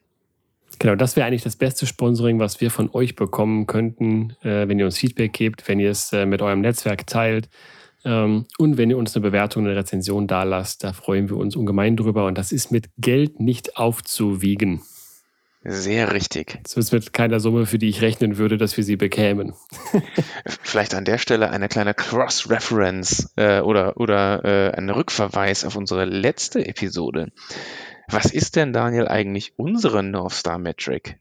Genau, 0.79 0.94
das 0.94 1.16
wäre 1.16 1.26
eigentlich 1.26 1.42
das 1.42 1.57
beste 1.57 1.87
Sponsoring, 1.87 2.38
was 2.38 2.61
wir 2.61 2.70
von 2.70 2.90
euch 2.92 3.16
bekommen 3.16 3.66
könnten, 3.66 4.37
äh, 4.42 4.68
wenn 4.68 4.79
ihr 4.79 4.85
uns 4.85 4.98
Feedback 4.98 5.33
gebt, 5.33 5.66
wenn 5.68 5.81
ihr 5.81 5.90
es 5.90 6.12
äh, 6.12 6.26
mit 6.26 6.42
eurem 6.42 6.61
Netzwerk 6.61 7.07
teilt 7.07 7.48
ähm, 8.05 8.44
und 8.59 8.76
wenn 8.76 8.90
ihr 8.90 8.98
uns 8.98 9.16
eine 9.16 9.22
Bewertung, 9.22 9.64
eine 9.64 9.74
Rezension 9.74 10.26
da 10.26 10.42
lasst, 10.42 10.85
da 10.85 10.92
freuen 10.92 11.31
wir 11.31 11.38
uns 11.38 11.57
ungemein 11.57 11.96
drüber. 11.96 12.26
Und 12.26 12.37
das 12.37 12.52
ist 12.52 12.70
mit 12.70 12.90
Geld 12.98 13.40
nicht 13.40 13.79
aufzuwiegen. 13.79 14.83
Sehr 15.68 16.12
richtig. 16.12 16.61
Ist 16.76 16.92
mit 16.92 17.12
keiner 17.12 17.40
Summe, 17.40 17.66
für 17.66 17.79
die 17.79 17.88
ich 17.88 18.00
rechnen 18.00 18.38
würde, 18.38 18.57
dass 18.57 18.76
wir 18.76 18.85
sie 18.85 18.94
bekämen. 18.94 19.52
Vielleicht 20.62 20.94
an 20.94 21.05
der 21.05 21.18
Stelle 21.18 21.50
eine 21.50 21.68
kleine 21.68 21.92
Cross-Reference 21.92 23.33
äh, 23.35 23.59
oder, 23.61 23.96
oder 23.96 24.44
äh, 24.44 24.76
ein 24.76 24.88
Rückverweis 24.88 25.64
auf 25.64 25.74
unsere 25.74 26.05
letzte 26.05 26.64
Episode. 26.64 27.33
Was 28.09 28.26
ist 28.26 28.55
denn, 28.55 28.72
Daniel, 28.72 29.09
eigentlich 29.09 29.55
unsere 29.59 30.05
North 30.05 30.35
Star 30.35 30.59
Metric? 30.59 31.18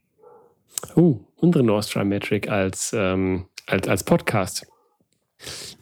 Oh, 0.95 1.21
unsere 1.37 1.63
North 1.63 1.85
Star 1.85 2.05
Metric 2.05 2.47
als, 2.47 2.93
ähm, 2.95 3.47
als, 3.65 3.87
als 3.87 4.03
Podcast. 4.03 4.67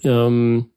Ähm, 0.06 0.70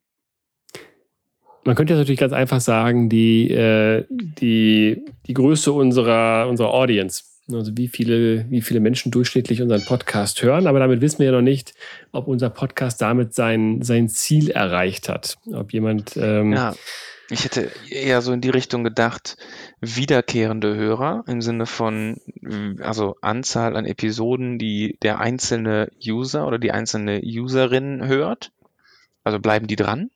man 1.64 1.76
könnte 1.76 1.92
jetzt 1.92 2.00
natürlich 2.00 2.18
ganz 2.18 2.32
einfach 2.32 2.60
sagen, 2.60 3.08
die, 3.08 3.48
äh, 3.48 4.06
die, 4.10 5.04
die 5.28 5.34
Größe 5.34 5.70
unserer, 5.70 6.48
unserer 6.48 6.74
Audience. 6.74 7.35
Also 7.52 7.76
wie 7.76 7.88
viele, 7.88 8.50
wie 8.50 8.60
viele 8.60 8.80
Menschen 8.80 9.12
durchschnittlich 9.12 9.62
unseren 9.62 9.84
Podcast 9.84 10.42
hören. 10.42 10.66
Aber 10.66 10.80
damit 10.80 11.00
wissen 11.00 11.20
wir 11.20 11.26
ja 11.26 11.32
noch 11.32 11.42
nicht, 11.42 11.74
ob 12.12 12.26
unser 12.26 12.50
Podcast 12.50 13.00
damit 13.00 13.34
sein, 13.34 13.82
sein 13.82 14.08
Ziel 14.08 14.50
erreicht 14.50 15.08
hat. 15.08 15.36
Ob 15.52 15.72
jemand. 15.72 16.16
Ähm, 16.16 16.52
ja, 16.52 16.74
ich 17.28 17.44
hätte 17.44 17.70
eher 17.90 18.22
so 18.22 18.32
in 18.32 18.40
die 18.40 18.50
Richtung 18.50 18.84
gedacht, 18.84 19.36
wiederkehrende 19.80 20.76
Hörer 20.76 21.24
im 21.26 21.42
Sinne 21.42 21.66
von, 21.66 22.18
also 22.80 23.16
Anzahl 23.20 23.76
an 23.76 23.84
Episoden, 23.84 24.58
die 24.58 24.96
der 25.02 25.18
einzelne 25.18 25.90
User 26.04 26.46
oder 26.46 26.58
die 26.58 26.70
einzelne 26.70 27.20
Userin 27.24 28.06
hört. 28.06 28.52
Also 29.24 29.40
bleiben 29.40 29.66
die 29.66 29.74
dran? 29.74 30.10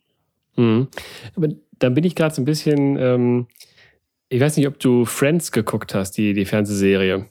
Mhm. 0.56 0.88
Aber 1.34 1.48
dann 1.80 1.94
bin 1.94 2.04
ich 2.04 2.14
gerade 2.14 2.34
so 2.34 2.42
ein 2.42 2.44
bisschen, 2.44 2.96
ähm, 2.96 3.48
ich 4.30 4.40
weiß 4.40 4.56
nicht, 4.56 4.66
ob 4.68 4.78
du 4.78 5.04
Friends 5.04 5.52
geguckt 5.52 5.94
hast, 5.94 6.12
die, 6.12 6.32
die 6.32 6.44
Fernsehserie. 6.44 7.26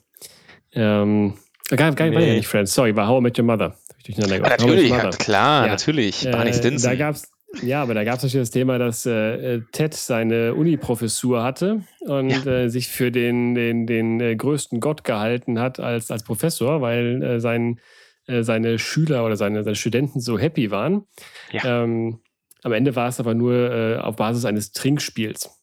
Ähm, 0.72 1.34
gar, 1.68 1.92
gar, 1.94 2.08
nee. 2.08 2.14
war 2.14 2.22
ja 2.22 2.34
nicht 2.34 2.46
Friends, 2.46 2.74
sorry, 2.74 2.94
war 2.94 3.08
How 3.08 3.20
I 3.20 3.22
Met 3.22 3.38
Your 3.38 3.46
Mother. 3.46 3.74
Ah, 4.22 4.38
natürlich, 4.38 4.90
ja, 4.90 5.10
klar, 5.10 5.66
ja. 5.66 5.72
natürlich. 5.72 6.28
Barney 6.30 6.52
Stinson. 6.52 6.90
Äh, 6.90 6.96
da 6.96 7.04
gab's, 7.04 7.30
ja, 7.62 7.82
aber 7.82 7.94
da 7.94 8.04
gab 8.04 8.16
es 8.16 8.22
natürlich 8.22 8.48
das 8.48 8.50
Thema, 8.50 8.78
dass 8.78 9.06
äh, 9.06 9.54
äh, 9.54 9.62
Ted 9.72 9.94
seine 9.94 10.54
Uni-Professur 10.54 11.42
hatte 11.42 11.82
und 12.00 12.30
ja. 12.30 12.44
äh, 12.44 12.68
sich 12.68 12.88
für 12.88 13.10
den, 13.10 13.54
den, 13.54 13.86
den 13.86 14.20
äh, 14.20 14.36
größten 14.36 14.80
Gott 14.80 15.04
gehalten 15.04 15.58
hat 15.58 15.80
als, 15.80 16.10
als 16.10 16.22
Professor, 16.22 16.80
weil 16.80 17.22
äh, 17.22 17.40
sein, 17.40 17.80
äh, 18.26 18.42
seine 18.42 18.78
Schüler 18.78 19.24
oder 19.24 19.36
seine, 19.36 19.64
seine 19.64 19.76
Studenten 19.76 20.20
so 20.20 20.38
happy 20.38 20.70
waren. 20.70 21.06
Ja. 21.50 21.82
Ähm, 21.82 22.20
am 22.62 22.72
Ende 22.72 22.94
war 22.94 23.08
es 23.08 23.20
aber 23.20 23.34
nur 23.34 23.54
äh, 23.54 23.96
auf 23.96 24.16
Basis 24.16 24.44
eines 24.44 24.72
Trinkspiels. 24.72 25.59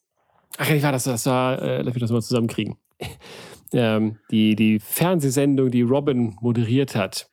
Ach 0.57 0.67
ja, 0.69 0.75
ich 0.75 0.83
war 0.83 0.91
das, 0.91 1.03
das 1.03 1.25
war, 1.25 1.61
äh, 1.61 1.81
lass 1.81 1.93
mich 1.93 2.01
das 2.01 2.11
mal 2.11 2.21
zusammenkriegen. 2.21 2.77
ähm, 3.73 4.17
die, 4.31 4.55
die 4.55 4.79
Fernsehsendung, 4.79 5.71
die 5.71 5.83
Robin 5.83 6.35
moderiert 6.41 6.95
hat. 6.95 7.29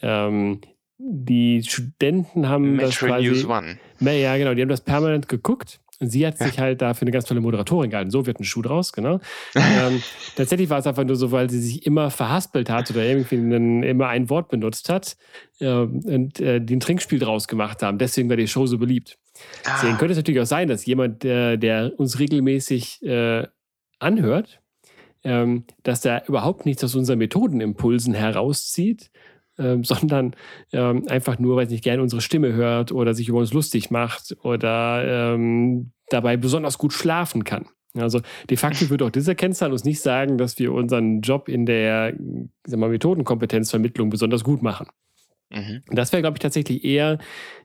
Ähm, 0.00 0.60
die 0.98 1.62
Studenten 1.62 2.48
haben 2.48 2.76
Metro 2.76 2.86
das 2.86 2.98
quasi, 2.98 3.28
News 3.28 3.44
One. 3.46 3.78
Ja, 4.00 4.36
genau, 4.36 4.54
die 4.54 4.62
haben 4.62 4.68
das 4.68 4.80
permanent 4.80 5.28
geguckt 5.28 5.81
und 6.02 6.08
sie 6.08 6.26
hat 6.26 6.36
sich 6.36 6.58
halt 6.58 6.82
da 6.82 6.94
für 6.94 7.02
eine 7.02 7.12
ganz 7.12 7.26
tolle 7.26 7.40
Moderatorin 7.40 7.90
gehalten. 7.90 8.10
So 8.10 8.26
wird 8.26 8.40
ein 8.40 8.44
Schuh 8.44 8.60
draus, 8.60 8.92
genau. 8.92 9.20
ähm, 9.54 10.02
tatsächlich 10.34 10.68
war 10.68 10.78
es 10.78 10.86
einfach 10.86 11.04
nur 11.04 11.14
so, 11.14 11.30
weil 11.30 11.48
sie 11.48 11.60
sich 11.60 11.86
immer 11.86 12.10
verhaspelt 12.10 12.68
hat 12.68 12.90
oder 12.90 13.04
irgendwie 13.04 13.36
einen, 13.36 13.84
immer 13.84 14.08
ein 14.08 14.28
Wort 14.28 14.48
benutzt 14.48 14.88
hat 14.88 15.16
äh, 15.60 15.68
und 15.68 16.40
äh, 16.40 16.60
die 16.60 16.76
ein 16.76 16.80
Trinkspiel 16.80 17.20
draus 17.20 17.46
gemacht 17.46 17.82
haben. 17.82 17.98
Deswegen 17.98 18.28
war 18.28 18.36
die 18.36 18.48
Show 18.48 18.66
so 18.66 18.78
beliebt. 18.78 19.16
Ah. 19.64 19.76
Deswegen 19.76 19.96
könnte 19.96 20.12
es 20.12 20.18
natürlich 20.18 20.40
auch 20.40 20.46
sein, 20.46 20.66
dass 20.66 20.84
jemand, 20.84 21.22
der, 21.22 21.56
der 21.56 21.92
uns 21.96 22.18
regelmäßig 22.18 23.00
äh, 23.04 23.46
anhört, 24.00 24.60
ähm, 25.22 25.64
dass 25.84 26.00
der 26.00 26.28
überhaupt 26.28 26.66
nichts 26.66 26.82
aus 26.82 26.96
unseren 26.96 27.18
Methodenimpulsen 27.18 28.12
herauszieht, 28.12 29.12
ähm, 29.62 29.84
sondern 29.84 30.34
ähm, 30.72 31.06
einfach 31.08 31.38
nur, 31.38 31.56
weil 31.56 31.66
es 31.66 31.70
nicht 31.70 31.84
gerne 31.84 32.02
unsere 32.02 32.20
Stimme 32.22 32.52
hört 32.52 32.92
oder 32.92 33.14
sich 33.14 33.28
über 33.28 33.38
uns 33.38 33.52
lustig 33.52 33.90
macht 33.90 34.36
oder 34.42 35.34
ähm, 35.34 35.92
dabei 36.08 36.36
besonders 36.36 36.78
gut 36.78 36.92
schlafen 36.92 37.44
kann. 37.44 37.66
Also 37.94 38.20
de 38.48 38.56
facto 38.56 38.88
würde 38.88 39.04
auch 39.04 39.10
diese 39.10 39.34
Kennzahl 39.34 39.72
uns 39.72 39.84
nicht 39.84 40.00
sagen, 40.00 40.38
dass 40.38 40.58
wir 40.58 40.72
unseren 40.72 41.20
Job 41.20 41.48
in 41.48 41.66
der 41.66 42.14
sag 42.64 42.80
mal, 42.80 42.88
Methodenkompetenzvermittlung 42.88 44.08
besonders 44.08 44.44
gut 44.44 44.62
machen. 44.62 44.86
Mhm. 45.50 45.82
Das 45.88 46.12
wäre, 46.12 46.22
glaube 46.22 46.36
ich, 46.36 46.40
tatsächlich 46.40 46.84
eher 46.84 47.18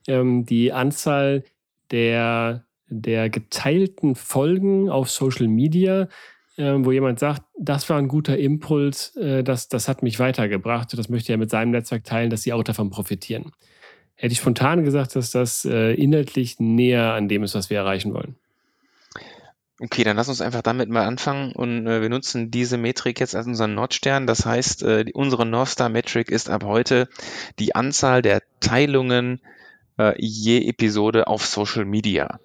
ähm, 0.08 0.46
die 0.46 0.74
Anzahl 0.74 1.44
der, 1.92 2.66
der 2.90 3.30
geteilten 3.30 4.16
Folgen 4.16 4.90
auf 4.90 5.10
Social 5.10 5.48
Media, 5.48 6.10
wo 6.58 6.92
jemand 6.92 7.20
sagt, 7.20 7.44
das 7.60 7.88
war 7.90 7.98
ein 7.98 8.08
guter 8.08 8.38
Impuls, 8.38 9.16
äh, 9.16 9.44
das, 9.44 9.68
das 9.68 9.88
hat 9.88 10.02
mich 10.02 10.20
weitergebracht, 10.20 10.98
das 10.98 11.10
möchte 11.10 11.32
er 11.32 11.38
mit 11.38 11.52
seinem 11.52 11.72
Netzwerk 11.72 12.04
teilen, 12.04 12.30
dass 12.30 12.42
sie 12.42 12.54
auch 12.54 12.64
davon 12.64 12.90
profitieren. 12.90 13.52
Hätte 14.16 14.34
ich 14.34 14.40
spontan 14.40 14.84
gesagt, 14.84 15.16
dass 15.16 15.30
das 15.30 15.66
äh, 15.66 15.94
inhaltlich 15.94 16.60
näher 16.60 17.14
an 17.14 17.28
dem 17.28 17.44
ist, 17.44 17.54
was 17.54 17.70
wir 17.70 17.78
erreichen 17.78 18.14
wollen. 18.14 18.36
Okay, 19.80 20.04
dann 20.04 20.18
lass 20.18 20.28
uns 20.28 20.42
einfach 20.42 20.64
damit 20.64 20.90
mal 20.90 21.06
anfangen 21.06 21.52
und 21.52 21.86
äh, 21.86 22.02
wir 22.02 22.10
nutzen 22.10 22.50
diese 22.50 22.78
Metrik 22.78 23.20
jetzt 23.20 23.36
als 23.36 23.46
unseren 23.46 23.76
Nordstern. 23.76 24.26
Das 24.26 24.44
heißt, 24.44 24.82
äh, 24.82 25.06
unsere 25.14 25.46
North 25.46 25.70
Star 25.70 25.90
Metric 25.90 26.32
ist 26.32 26.50
ab 26.50 26.64
heute 26.64 27.08
die 27.60 27.76
Anzahl 27.76 28.24
der 28.24 28.42
Teilungen 28.60 29.40
äh, 30.00 30.14
je 30.18 30.68
Episode 30.68 31.28
auf 31.28 31.46
Social 31.46 31.86
Media. 31.86 32.40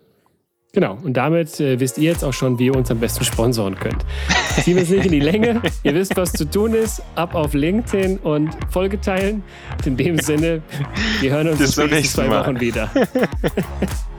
Genau, 0.75 0.97
und 1.03 1.19
damit 1.19 1.61
äh, 1.61 1.79
wisst 1.81 1.99
ihr 1.99 2.05
jetzt 2.05 2.25
auch 2.25 2.33
schon, 2.33 2.59
wie 2.59 2.67
ihr 2.67 2.75
uns 2.75 2.91
am 2.91 2.99
besten 2.99 3.25
sponsoren 3.25 3.75
könnt. 3.75 4.07
Ziehen 4.63 4.77
wir 4.77 4.85
es 4.85 4.89
nicht 4.89 5.05
in 5.05 5.13
die 5.13 5.21
Länge. 5.21 5.61
Ihr 5.83 5.95
wisst, 5.95 6.17
was 6.17 6.33
zu 6.33 6.49
tun 6.49 6.73
ist. 6.73 7.03
Ab 7.15 7.35
auf 7.35 7.53
LinkedIn 7.53 8.17
und 8.19 8.57
Folge 8.71 8.99
teilen. 8.99 9.43
In 9.85 9.99
dem 9.99 10.19
Sinne, 10.19 10.63
wir 11.21 11.31
hören 11.31 11.49
uns 11.49 11.61
in 11.61 12.05
zwei 12.05 12.31
Wochen 12.31 12.59
wieder. 12.59 12.91